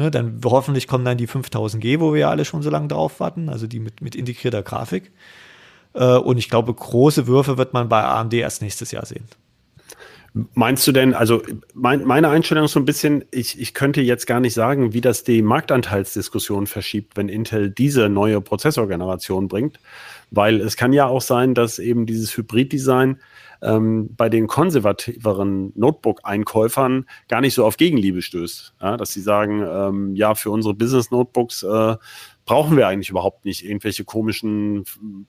Ne, 0.00 0.10
dann 0.10 0.40
hoffentlich 0.42 0.86
kommen 0.86 1.04
dann 1.04 1.18
die 1.18 1.28
5000G, 1.28 2.00
wo 2.00 2.14
wir 2.14 2.20
ja 2.20 2.30
alle 2.30 2.46
schon 2.46 2.62
so 2.62 2.70
lange 2.70 2.88
drauf 2.88 3.20
warten, 3.20 3.50
also 3.50 3.66
die 3.66 3.80
mit, 3.80 4.00
mit 4.00 4.14
integrierter 4.14 4.62
Grafik. 4.62 5.12
Äh, 5.92 6.16
und 6.16 6.38
ich 6.38 6.48
glaube, 6.48 6.72
große 6.72 7.26
Würfe 7.26 7.58
wird 7.58 7.74
man 7.74 7.90
bei 7.90 8.02
AMD 8.02 8.32
erst 8.32 8.62
nächstes 8.62 8.92
Jahr 8.92 9.04
sehen. 9.04 9.26
Meinst 10.32 10.86
du 10.86 10.92
denn, 10.92 11.12
also 11.12 11.42
mein, 11.74 12.04
meine 12.04 12.28
Einstellung 12.28 12.66
ist 12.66 12.72
so 12.72 12.78
ein 12.78 12.84
bisschen, 12.84 13.24
ich, 13.32 13.60
ich 13.60 13.74
könnte 13.74 14.00
jetzt 14.00 14.28
gar 14.28 14.38
nicht 14.38 14.54
sagen, 14.54 14.92
wie 14.92 15.00
das 15.00 15.24
die 15.24 15.42
Marktanteilsdiskussion 15.42 16.68
verschiebt, 16.68 17.16
wenn 17.16 17.28
Intel 17.28 17.70
diese 17.70 18.08
neue 18.08 18.40
Prozessorgeneration 18.40 19.48
bringt, 19.48 19.80
weil 20.30 20.60
es 20.60 20.76
kann 20.76 20.92
ja 20.92 21.06
auch 21.06 21.20
sein, 21.20 21.54
dass 21.54 21.80
eben 21.80 22.06
dieses 22.06 22.36
Hybrid-Design 22.36 23.18
ähm, 23.62 24.10
bei 24.16 24.28
den 24.28 24.46
konservativeren 24.46 25.72
Notebook-Einkäufern 25.74 27.06
gar 27.28 27.40
nicht 27.40 27.54
so 27.54 27.64
auf 27.64 27.76
Gegenliebe 27.76 28.22
stößt. 28.22 28.74
Ja, 28.80 28.96
dass 28.96 29.12
sie 29.12 29.20
sagen, 29.20 29.62
ähm, 29.66 30.14
ja, 30.14 30.34
für 30.34 30.50
unsere 30.50 30.74
Business-Notebooks 30.74 31.64
äh, 31.64 31.96
brauchen 32.44 32.76
wir 32.76 32.88
eigentlich 32.88 33.10
überhaupt 33.10 33.44
nicht 33.44 33.64
irgendwelche 33.64 34.04
komischen 34.04 34.84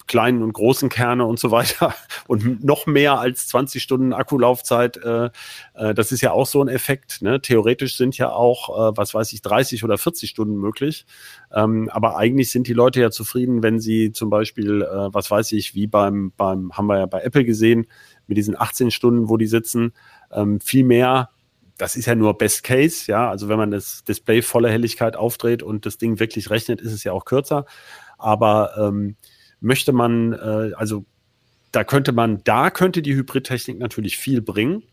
kleinen 0.07 0.41
und 0.41 0.53
großen 0.53 0.89
Kerne 0.89 1.25
und 1.25 1.39
so 1.39 1.51
weiter 1.51 1.93
und 2.27 2.63
noch 2.63 2.85
mehr 2.87 3.19
als 3.19 3.47
20 3.47 3.81
Stunden 3.81 4.13
Akkulaufzeit. 4.13 4.97
Äh, 4.97 5.29
äh, 5.75 5.93
das 5.93 6.11
ist 6.11 6.21
ja 6.21 6.31
auch 6.31 6.47
so 6.47 6.63
ein 6.63 6.67
Effekt. 6.67 7.21
Ne? 7.21 7.41
Theoretisch 7.41 7.97
sind 7.97 8.17
ja 8.17 8.31
auch, 8.31 8.69
äh, 8.69 8.97
was 8.97 9.13
weiß 9.13 9.33
ich, 9.33 9.41
30 9.41 9.83
oder 9.83 9.97
40 9.97 10.29
Stunden 10.29 10.55
möglich. 10.55 11.05
Ähm, 11.53 11.89
aber 11.89 12.17
eigentlich 12.17 12.51
sind 12.51 12.67
die 12.67 12.73
Leute 12.73 13.01
ja 13.01 13.11
zufrieden, 13.11 13.61
wenn 13.61 13.79
sie 13.79 14.11
zum 14.11 14.29
Beispiel, 14.29 14.81
was 14.81 15.29
weiß 15.29 15.51
ich, 15.53 15.75
wie 15.75 15.87
beim, 15.87 16.31
beim, 16.37 16.71
haben 16.73 16.87
wir 16.87 16.99
ja 16.99 17.05
bei 17.05 17.21
Apple 17.21 17.45
gesehen, 17.45 17.87
mit 18.27 18.37
diesen 18.37 18.59
18 18.59 18.91
Stunden, 18.91 19.29
wo 19.29 19.37
die 19.37 19.47
sitzen, 19.47 19.93
ähm, 20.31 20.59
viel 20.61 20.83
mehr 20.85 21.29
das 21.81 21.95
ist 21.95 22.05
ja 22.05 22.13
nur 22.13 22.37
Best 22.37 22.61
Case, 22.61 23.11
ja. 23.11 23.27
Also 23.27 23.49
wenn 23.49 23.57
man 23.57 23.71
das 23.71 24.03
Display 24.03 24.43
voller 24.43 24.69
Helligkeit 24.69 25.15
aufdreht 25.15 25.63
und 25.63 25.87
das 25.87 25.97
Ding 25.97 26.19
wirklich 26.19 26.51
rechnet, 26.51 26.79
ist 26.79 26.93
es 26.93 27.03
ja 27.03 27.11
auch 27.11 27.25
kürzer. 27.25 27.65
Aber 28.19 28.75
ähm, 28.77 29.15
möchte 29.61 29.91
man, 29.91 30.33
äh, 30.33 30.73
also 30.75 31.05
da 31.71 31.83
könnte 31.83 32.11
man, 32.11 32.43
da 32.43 32.69
könnte 32.69 33.01
die 33.01 33.15
Hybridtechnik 33.15 33.79
natürlich 33.79 34.17
viel 34.17 34.43
bringen. 34.43 34.83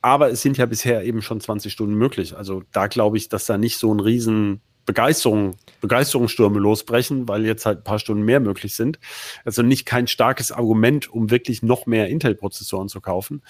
Aber 0.00 0.30
es 0.30 0.42
sind 0.42 0.58
ja 0.58 0.66
bisher 0.66 1.02
eben 1.04 1.22
schon 1.22 1.40
20 1.40 1.72
Stunden 1.72 1.96
möglich. 1.96 2.36
Also 2.36 2.62
da 2.70 2.86
glaube 2.86 3.16
ich, 3.16 3.28
dass 3.28 3.46
da 3.46 3.58
nicht 3.58 3.76
so 3.76 3.92
ein 3.92 3.98
riesen 3.98 4.60
Begeisterung, 4.90 5.54
Begeisterungsstürme 5.80 6.58
losbrechen, 6.58 7.28
weil 7.28 7.46
jetzt 7.46 7.64
halt 7.64 7.78
ein 7.78 7.84
paar 7.84 8.00
Stunden 8.00 8.24
mehr 8.24 8.40
möglich 8.40 8.74
sind. 8.74 8.98
Also 9.44 9.62
nicht 9.62 9.86
kein 9.86 10.08
starkes 10.08 10.50
Argument, 10.50 11.08
um 11.12 11.30
wirklich 11.30 11.62
noch 11.62 11.86
mehr 11.86 12.08
Intel-Prozessoren 12.08 12.88
zu 12.88 13.00
kaufen. 13.00 13.42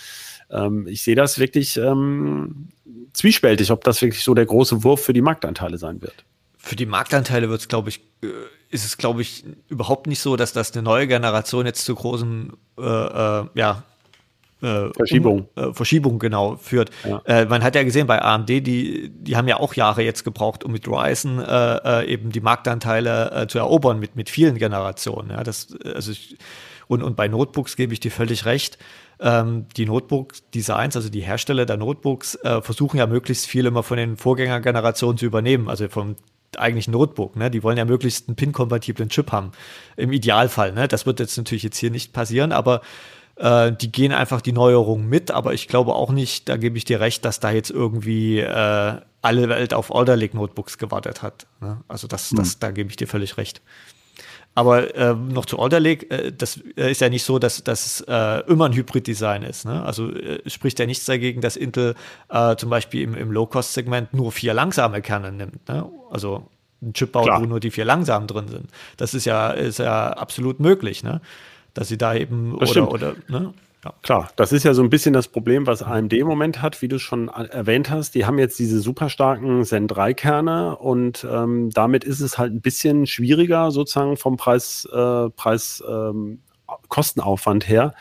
Ähm, 0.51 0.87
ich 0.87 1.03
sehe 1.03 1.15
das 1.15 1.39
wirklich 1.39 1.79
ähm, 1.79 2.69
zwiespältig, 3.15 3.71
ob 3.71 3.85
das 3.85 4.03
wirklich 4.03 4.23
so 4.23 4.35
der 4.35 4.45
große 4.45 4.85
Wurf 4.85 5.03
für 5.03 5.15
die 5.15 5.23
Marktanteile 5.23 5.79
sein 5.79 6.03
wird. 6.03 6.27
Für 6.59 6.77
die 6.77 6.85
Marktanteile 6.85 7.49
wird 7.49 7.63
es, 7.63 7.69
glaube 7.69 7.89
ich, 7.89 8.01
äh, 8.23 8.27
ist 8.69 8.85
es, 8.85 8.99
glaube 8.99 9.23
ich, 9.23 9.45
überhaupt 9.69 10.07
nicht 10.07 10.21
so, 10.21 10.37
dass 10.37 10.53
das 10.53 10.73
eine 10.73 10.83
neue 10.83 11.09
Generation 11.09 11.65
jetzt 11.65 11.87
zu 11.87 11.95
großen 11.95 12.53
äh, 12.79 12.83
äh, 12.83 13.45
ja, 13.55 13.83
äh, 14.63 14.91
Verschiebung. 14.95 15.49
Um, 15.55 15.71
äh, 15.71 15.75
Verschiebung 15.75 16.19
genau 16.19 16.57
führt. 16.57 16.91
Ja. 17.05 17.23
Äh, 17.25 17.47
man 17.47 17.63
hat 17.63 17.75
ja 17.75 17.83
gesehen 17.83 18.07
bei 18.07 18.21
AMD, 18.21 18.49
die, 18.49 19.11
die 19.11 19.37
haben 19.37 19.49
ja 19.49 19.59
auch 19.59 19.75
Jahre 19.75 20.03
jetzt 20.03 20.25
gebraucht, 20.25 20.65
um 20.65 20.73
mit 20.73 20.87
Ryzen 20.87 21.39
äh, 21.39 22.03
äh, 22.03 22.13
eben 22.13 22.31
die 22.31 22.41
Marktanteile 22.41 23.31
äh, 23.33 23.47
zu 23.47 23.59
erobern 23.59 23.99
mit, 23.99 24.17
mit 24.17 24.31
vielen 24.31 24.57
Generationen. 24.57 25.31
Ja, 25.31 25.43
das, 25.43 25.69
also 25.95 26.13
ich, 26.13 26.37
und, 26.89 27.03
und 27.03 27.17
bei 27.17 27.29
Notebooks 27.29 27.77
gebe 27.77 27.93
ich 27.93 28.01
dir 28.01 28.11
völlig 28.11 28.45
recht. 28.47 28.79
Ähm, 29.21 29.67
die 29.77 29.87
Notebook-Designs, 29.87 30.97
also 30.97 31.09
die 31.09 31.21
Hersteller 31.21 31.67
der 31.67 31.77
Notebooks, 31.77 32.39
versuchen 32.63 32.97
ja 32.99 33.07
möglichst 33.07 33.47
viel 33.47 33.67
immer 33.67 33.83
von 33.83 33.97
den 33.97 34.17
Vorgängergenerationen 34.17 35.19
zu 35.19 35.27
übernehmen, 35.27 35.69
also 35.69 35.89
vom 35.89 36.17
eigentlichen 36.59 36.93
Notebook. 36.93 37.37
Ne? 37.37 37.51
Die 37.51 37.63
wollen 37.63 37.79
ja 37.79 37.85
möglichst 37.85 38.29
einen 38.29 38.37
PIN-kompatiblen 38.37 39.09
Chip 39.09 39.33
haben. 39.33 39.53
Im 39.97 40.13
Idealfall. 40.13 40.73
Ne? 40.73 40.89
Das 40.89 41.07
wird 41.07 41.21
jetzt 41.21 41.37
natürlich 41.37 41.63
jetzt 41.63 41.79
hier 41.79 41.91
nicht 41.91 42.13
passieren, 42.13 42.53
aber 42.53 42.81
äh, 43.41 43.73
die 43.73 43.91
gehen 43.91 44.13
einfach 44.13 44.41
die 44.41 44.53
Neuerungen 44.53 45.09
mit, 45.09 45.31
aber 45.31 45.55
ich 45.55 45.67
glaube 45.67 45.95
auch 45.95 46.13
nicht, 46.13 46.49
da 46.49 46.57
gebe 46.57 46.77
ich 46.77 46.85
dir 46.85 47.01
recht, 47.01 47.25
dass 47.25 47.41
da 47.41 47.51
jetzt 47.51 47.71
irgendwie 47.71 48.39
äh, 48.39 48.97
alle 49.23 49.49
Welt 49.49 49.75
auf 49.75 49.95
Alder 49.95 50.17
Lake 50.17 50.37
Notebooks 50.37 50.79
gewartet 50.79 51.23
hat. 51.23 51.47
Ne? 51.61 51.79
Also 51.89 52.07
das, 52.07 52.31
das, 52.31 52.53
hm. 52.53 52.57
da 52.61 52.71
gebe 52.71 52.91
ich 52.91 52.97
dir 52.97 53.09
völlig 53.09 53.37
recht. 53.37 53.63
Aber 54.55 54.95
äh, 54.95 55.15
noch 55.15 55.47
zu 55.47 55.59
Alder 55.59 55.81
Lake, 55.81 56.11
äh, 56.11 56.33
das 56.33 56.61
äh, 56.77 56.91
ist 56.91 57.01
ja 57.01 57.09
nicht 57.09 57.25
so, 57.25 57.39
dass 57.39 57.65
das 57.65 58.03
äh, 58.07 58.41
immer 58.47 58.67
ein 58.67 58.75
Hybrid-Design 58.75 59.43
ist. 59.43 59.65
Ne? 59.65 59.83
Also 59.83 60.13
äh, 60.13 60.49
spricht 60.49 60.79
ja 60.79 60.87
nichts 60.87 61.07
dagegen, 61.07 61.41
dass 61.41 61.57
Intel 61.57 61.95
äh, 62.29 62.57
zum 62.57 62.69
Beispiel 62.69 63.03
im, 63.03 63.15
im 63.15 63.31
Low-Cost-Segment 63.31 64.13
nur 64.13 64.33
vier 64.33 64.53
langsame 64.53 65.01
Kerne 65.03 65.33
nimmt. 65.33 65.67
Ne? 65.69 65.89
Also 66.11 66.49
ein 66.83 66.93
Chip 66.93 67.13
baut, 67.13 67.25
Klar. 67.25 67.41
wo 67.41 67.47
nur 67.47 67.61
die 67.61 67.71
vier 67.71 67.85
langsamen 67.85 68.27
drin 68.27 68.49
sind. 68.49 68.71
Das 68.97 69.15
ist 69.15 69.25
ja, 69.25 69.51
ist 69.51 69.79
ja 69.79 70.11
absolut 70.11 70.61
möglich. 70.61 71.03
Ne? 71.05 71.21
Dass 71.75 71.89
sie 71.89 71.99
da 71.99 72.15
eben 72.15 72.57
das 72.59 72.71
oder, 72.71 72.93
oder 72.93 73.15
ne? 73.29 73.55
Ja. 73.85 73.95
Klar, 74.03 74.31
das 74.37 74.53
ist 74.53 74.65
ja 74.65 74.75
so 74.75 74.83
ein 74.83 74.91
bisschen 74.91 75.15
das 75.15 75.29
Problem, 75.29 75.67
was 75.67 75.83
AMD 75.83 76.13
im 76.13 76.27
Moment 76.27 76.61
hat, 76.61 76.83
wie 76.83 76.89
du 76.89 76.99
schon 76.99 77.29
erwähnt 77.29 77.89
hast. 77.89 78.15
Die 78.15 78.27
haben 78.27 78.39
jetzt 78.39 78.59
diese 78.59 78.79
super 78.81 79.09
starken 79.09 79.65
Zen 79.65 79.89
3 79.89 80.13
Kerne 80.13 80.77
und 80.77 81.27
ähm, 81.29 81.71
damit 81.71 82.05
ist 82.05 82.21
es 82.21 82.37
halt 82.37 82.53
ein 82.53 82.61
bisschen 82.61 83.07
schwieriger, 83.07 83.71
sozusagen 83.71 84.19
vom 84.19 84.37
Preis, 84.37 84.87
äh, 84.93 85.31
Preis 85.31 85.83
ähm, 85.89 86.41
Kostenaufwand 86.89 87.69
her, 87.69 87.95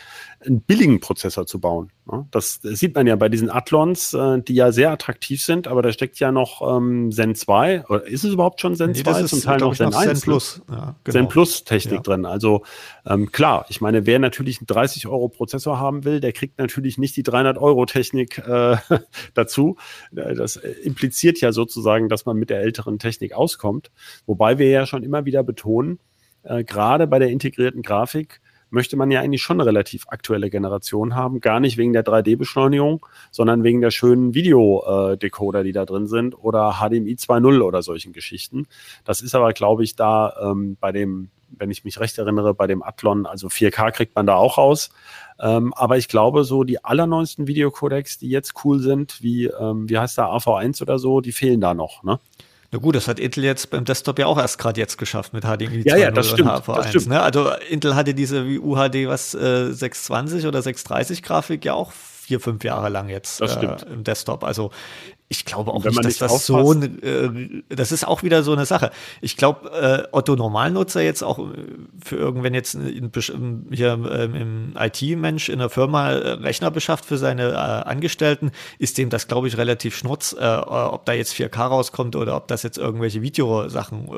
einen 0.46 0.62
billigen 0.62 1.00
Prozessor 1.00 1.46
zu 1.46 1.60
bauen. 1.60 1.92
Ne? 2.10 2.26
Das, 2.32 2.60
sieht 2.62 2.96
man 2.96 3.08
ja 3.08 3.16
bei 3.16 3.28
diesen 3.28 3.50
Athlons, 3.50 4.14
äh, 4.14 4.42
die 4.42 4.56
ja 4.56 4.72
sehr 4.72 4.92
attraktiv 4.92 5.44
sind, 5.44 5.68
aber 5.68 5.82
da 5.82 5.92
steckt 5.92 6.20
ja 6.20 6.32
noch 6.32 6.62
ähm, 6.78 7.12
Zen 7.12 7.36
2, 7.36 7.86
oder 7.88 8.06
ist 8.06 8.24
es 8.24 8.34
überhaupt 8.34 8.62
schon 8.62 8.76
Zen 8.76 8.92
nee, 8.92 9.04
2? 9.04 9.24
Zum 9.24 9.42
Teil 9.42 9.60
noch 9.60 9.76
Zen 9.76 9.94
1. 9.94 9.96
Zen 9.96 10.14
ne? 10.14 10.20
Plus. 10.22 10.62
Ja, 10.70 10.96
genau. 11.04 11.14
Zen 11.14 11.28
Plus 11.28 11.64
Technik 11.66 11.98
ja. 11.98 12.02
drin. 12.02 12.26
Also 12.26 12.64
ähm, 13.06 13.32
klar, 13.32 13.66
ich 13.70 13.82
meine, 13.82 14.06
wer 14.06 14.20
natürlich 14.20 14.60
einen 14.60 14.68
30 14.68 15.08
Euro 15.08 15.28
Prozessor 15.28 15.80
haben 15.80 16.06
will, 16.06 16.22
der 16.22 16.32
kriegt 16.32 16.58
natürlich 16.58 16.98
nicht 16.98 17.18
die 17.18 17.24
300 17.24 17.58
Euro 17.58 17.86
Technik 17.86 18.38
äh, 18.38 18.78
dazu. 19.34 19.78
Das 20.12 20.56
impliziert 20.56 21.42
ja 21.42 21.52
sozusagen, 21.52 22.08
dass 22.08 22.26
man 22.26 22.38
mit 22.38 22.50
der 22.50 22.62
älteren 22.62 22.98
Technik 22.98 23.34
auskommt. 23.34 23.92
Wobei 24.26 24.58
wir 24.58 24.70
ja 24.70 24.86
schon 24.86 25.04
immer 25.04 25.26
wieder 25.26 25.44
betonen, 25.44 26.00
äh, 26.44 26.64
gerade 26.64 27.08
bei 27.08 27.20
der 27.20 27.30
integrierten 27.30 27.82
Grafik, 27.82 28.42
möchte 28.70 28.98
man 28.98 29.12
ja 29.12 29.22
eigentlich 29.22 29.42
schon 29.42 29.60
eine 29.60 29.68
relativ 29.68 30.08
aktuelle 30.10 30.50
Generation 30.50 31.16
haben. 31.16 31.40
Gar 31.40 31.60
nicht 31.60 31.78
wegen 31.78 31.94
der 31.94 32.06
3D-Beschleunigung, 32.06 33.06
sondern 33.32 33.64
wegen 33.64 33.82
der 33.82 33.92
schönen 33.92 34.34
Videodecoder, 34.34 35.64
die 35.64 35.72
da 35.72 35.86
drin 35.86 36.08
sind 36.08 36.36
oder 36.36 36.80
HDMI 36.80 37.14
2.0 37.14 37.62
oder 37.62 37.82
solchen 37.82 38.14
Geschichten. 38.14 38.68
Das 39.04 39.22
ist 39.22 39.36
aber, 39.36 39.54
glaube 39.54 39.84
ich, 39.84 39.96
da 39.96 40.34
ähm, 40.42 40.78
bei 40.80 40.92
dem, 40.92 41.30
wenn 41.50 41.72
ich 41.72 41.84
mich 41.84 42.00
recht 42.00 42.18
erinnere, 42.18 42.54
bei 42.54 42.68
dem 42.68 42.84
Athlon, 42.84 43.26
also 43.26 43.48
4K 43.48 43.92
kriegt 43.92 44.16
man 44.16 44.26
da 44.26 44.36
auch 44.36 44.58
raus. 44.58 44.90
Ähm, 45.40 45.74
aber 45.74 45.98
ich 45.98 46.08
glaube, 46.08 46.44
so 46.44 46.64
die 46.64 46.84
allerneuesten 46.84 47.48
Videocodecs, 47.48 48.20
die 48.20 48.30
jetzt 48.30 48.54
cool 48.64 48.80
sind, 48.80 49.24
wie, 49.24 49.46
ähm, 49.46 49.90
wie 49.90 49.98
heißt 49.98 50.18
der, 50.18 50.26
AV1 50.26 50.82
oder 50.82 51.00
so, 51.00 51.22
die 51.22 51.32
fehlen 51.32 51.62
da 51.62 51.74
noch, 51.74 52.04
ne? 52.04 52.20
Na 52.72 52.78
gut, 52.78 52.96
das 52.96 53.08
hat 53.08 53.20
Intel 53.20 53.44
jetzt 53.44 53.72
beim 53.72 53.84
Desktop 53.84 54.20
ja 54.20 54.28
auch 54.28 54.38
erst 54.38 54.60
gerade 54.60 54.80
jetzt 54.80 54.98
geschafft 54.98 55.34
mit 55.34 55.44
HDMI 55.44 55.82
ja, 55.86 55.96
2.0 55.96 55.98
ja, 55.98 56.12
das 56.12 56.30
stimmt, 56.30 56.50
und 56.50 56.56
HV1. 56.56 56.76
Das 56.76 56.90
stimmt. 56.90 57.08
Ne? 57.08 57.22
Also 57.22 57.52
Intel 57.70 57.96
hatte 57.96 58.14
diese 58.14 58.46
wie 58.46 58.60
UHD 58.60 59.08
was 59.08 59.34
äh, 59.34 59.72
620 59.72 60.46
oder 60.46 60.62
630 60.62 61.24
Grafik 61.24 61.66
ja 61.66 61.74
auch 61.74 61.92
vier, 61.92 62.40
fünf 62.40 62.64
Jahre 62.64 62.90
lang 62.90 63.10
jetzt 63.10 63.42
äh, 63.42 63.78
im 63.92 64.04
Desktop. 64.04 64.44
Also 64.44 64.70
ich 65.32 65.46
glaube 65.46 65.72
auch 65.72 65.84
nicht, 65.84 65.96
dass 66.00 66.06
nicht 66.06 66.22
das 66.22 66.48
so, 66.48 66.74
äh, 66.74 67.62
das 67.70 67.92
ist 67.92 68.08
auch 68.08 68.24
wieder 68.24 68.42
so 68.42 68.52
eine 68.52 68.66
Sache. 68.66 68.90
Ich 69.22 69.38
glaube, 69.38 69.70
äh, 69.70 70.08
Otto 70.12 70.36
Normalnutzer 70.36 71.02
jetzt 71.02 71.24
auch 71.24 71.38
äh, 71.38 71.52
für 72.04 72.16
irgendwann 72.16 72.56
jetzt 72.56 72.74
in, 72.74 73.12
hier 73.72 73.92
ähm, 74.12 74.34
im 74.36 74.74
IT-Mensch 74.76 75.50
in 75.50 75.60
der 75.60 75.70
Firma 75.70 76.10
äh, 76.10 76.32
Rechner 76.32 76.72
beschafft 76.72 77.06
für 77.06 77.20
seine 77.20 77.52
äh, 77.52 77.54
Angestellten, 77.54 78.50
ist 78.80 78.98
dem 78.98 79.12
das, 79.12 79.28
glaube 79.28 79.48
ich, 79.48 79.58
relativ 79.58 79.96
schnurz, 79.96 80.36
äh, 80.38 80.44
ob 80.44 81.06
da 81.06 81.14
jetzt 81.14 81.34
4K 81.36 81.60
rauskommt 81.60 82.16
oder 82.16 82.36
ob 82.36 82.48
das 82.48 82.64
jetzt 82.64 82.80
irgendwelche 82.80 83.22
Videosachen 83.22 84.10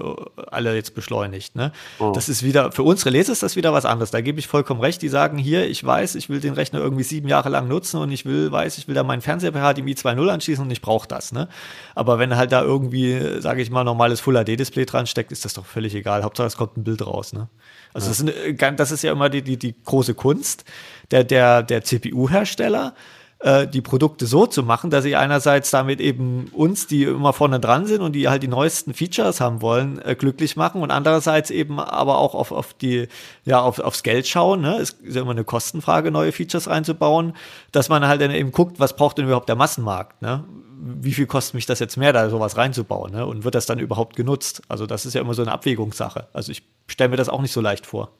alle 0.49 0.75
jetzt 0.75 0.95
beschleunigt. 0.95 1.57
Ne? 1.57 1.73
Oh. 1.99 2.13
Das 2.15 2.29
ist 2.29 2.41
wieder, 2.41 2.71
für 2.71 2.83
unsere 2.83 3.09
Leser 3.09 3.33
ist 3.33 3.43
das 3.43 3.57
wieder 3.57 3.73
was 3.73 3.83
anderes. 3.83 4.11
Da 4.11 4.21
gebe 4.21 4.39
ich 4.39 4.47
vollkommen 4.47 4.79
recht. 4.79 5.01
Die 5.01 5.09
sagen 5.09 5.37
hier, 5.37 5.69
ich 5.69 5.83
weiß, 5.83 6.15
ich 6.15 6.29
will 6.29 6.39
den 6.39 6.53
Rechner 6.53 6.79
irgendwie 6.79 7.03
sieben 7.03 7.27
Jahre 7.27 7.49
lang 7.49 7.67
nutzen 7.67 7.99
und 7.99 8.13
ich 8.13 8.25
will, 8.25 8.49
weiß, 8.49 8.77
ich 8.77 8.87
will 8.87 8.95
da 8.95 9.03
meinen 9.03 9.21
Fernseher 9.21 9.51
per 9.51 9.73
HDMI 9.73 9.91
2.0 9.91 10.27
anschließen 10.29 10.63
und 10.63 10.71
ich 10.71 10.81
brauche 10.81 11.00
braucht 11.01 11.11
das, 11.11 11.31
ne? 11.31 11.47
Aber 11.95 12.19
wenn 12.19 12.35
halt 12.35 12.51
da 12.51 12.61
irgendwie, 12.61 13.41
sage 13.41 13.61
ich 13.61 13.69
mal, 13.69 13.83
normales 13.83 14.19
Full-HD-Display 14.21 14.85
dran 14.85 15.07
steckt, 15.07 15.31
ist 15.31 15.45
das 15.45 15.53
doch 15.53 15.65
völlig 15.65 15.95
egal. 15.95 16.23
Hauptsache 16.23 16.47
es 16.47 16.57
kommt 16.57 16.77
ein 16.77 16.83
Bild 16.83 17.05
raus, 17.05 17.33
ne? 17.33 17.47
Also 17.93 18.07
ja. 18.07 18.09
das, 18.11 18.19
ist, 18.21 18.61
äh, 18.61 18.73
das, 18.75 18.91
ist, 18.91 19.01
ja 19.03 19.11
immer 19.11 19.29
die, 19.29 19.41
die, 19.41 19.57
die 19.57 19.75
große 19.83 20.13
Kunst 20.13 20.63
der, 21.11 21.23
der, 21.23 21.63
der 21.63 21.83
CPU-Hersteller 21.83 22.93
äh, 23.41 23.67
die 23.67 23.81
Produkte 23.81 24.27
so 24.27 24.45
zu 24.45 24.61
machen, 24.61 24.91
dass 24.91 25.03
sie 25.03 25.15
einerseits 25.15 25.71
damit 25.71 25.99
eben 25.99 26.49
uns, 26.51 26.85
die 26.85 27.03
immer 27.03 27.33
vorne 27.33 27.59
dran 27.59 27.87
sind 27.87 28.01
und 28.01 28.13
die 28.13 28.29
halt 28.29 28.43
die 28.43 28.47
neuesten 28.47 28.93
Features 28.93 29.41
haben 29.41 29.61
wollen, 29.61 29.99
äh, 30.05 30.15
glücklich 30.15 30.55
machen 30.55 30.81
und 30.81 30.91
andererseits 30.91 31.49
eben 31.49 31.79
aber 31.79 32.19
auch 32.19 32.35
auf, 32.35 32.51
auf 32.51 32.73
die, 32.73 33.07
ja, 33.43 33.59
auf, 33.59 33.79
aufs 33.79 34.03
Geld 34.03 34.27
schauen. 34.27 34.61
Ne? 34.61 34.77
Es 34.77 34.91
ist 34.91 35.15
ja 35.15 35.23
immer 35.23 35.31
eine 35.31 35.43
Kostenfrage, 35.43 36.11
neue 36.11 36.31
Features 36.31 36.69
reinzubauen, 36.69 37.33
dass 37.71 37.89
man 37.89 38.07
halt 38.07 38.21
dann 38.21 38.29
eben 38.29 38.51
guckt, 38.51 38.79
was 38.79 38.95
braucht 38.95 39.17
denn 39.17 39.25
überhaupt 39.25 39.49
der 39.49 39.55
Massenmarkt? 39.55 40.21
Ne? 40.21 40.43
Wie 40.79 41.13
viel 41.13 41.25
kostet 41.25 41.55
mich 41.55 41.65
das 41.65 41.79
jetzt 41.79 41.97
mehr, 41.97 42.13
da 42.13 42.29
sowas 42.29 42.57
reinzubauen? 42.57 43.11
Ne? 43.11 43.25
Und 43.25 43.43
wird 43.43 43.55
das 43.55 43.65
dann 43.65 43.79
überhaupt 43.79 44.15
genutzt? 44.15 44.61
Also 44.67 44.85
das 44.85 45.07
ist 45.07 45.15
ja 45.15 45.21
immer 45.21 45.33
so 45.33 45.41
eine 45.41 45.51
Abwägungssache. 45.51 46.27
Also 46.33 46.51
ich 46.51 46.61
stelle 46.85 47.09
mir 47.09 47.17
das 47.17 47.29
auch 47.29 47.41
nicht 47.41 47.53
so 47.53 47.61
leicht 47.61 47.87
vor. 47.87 48.11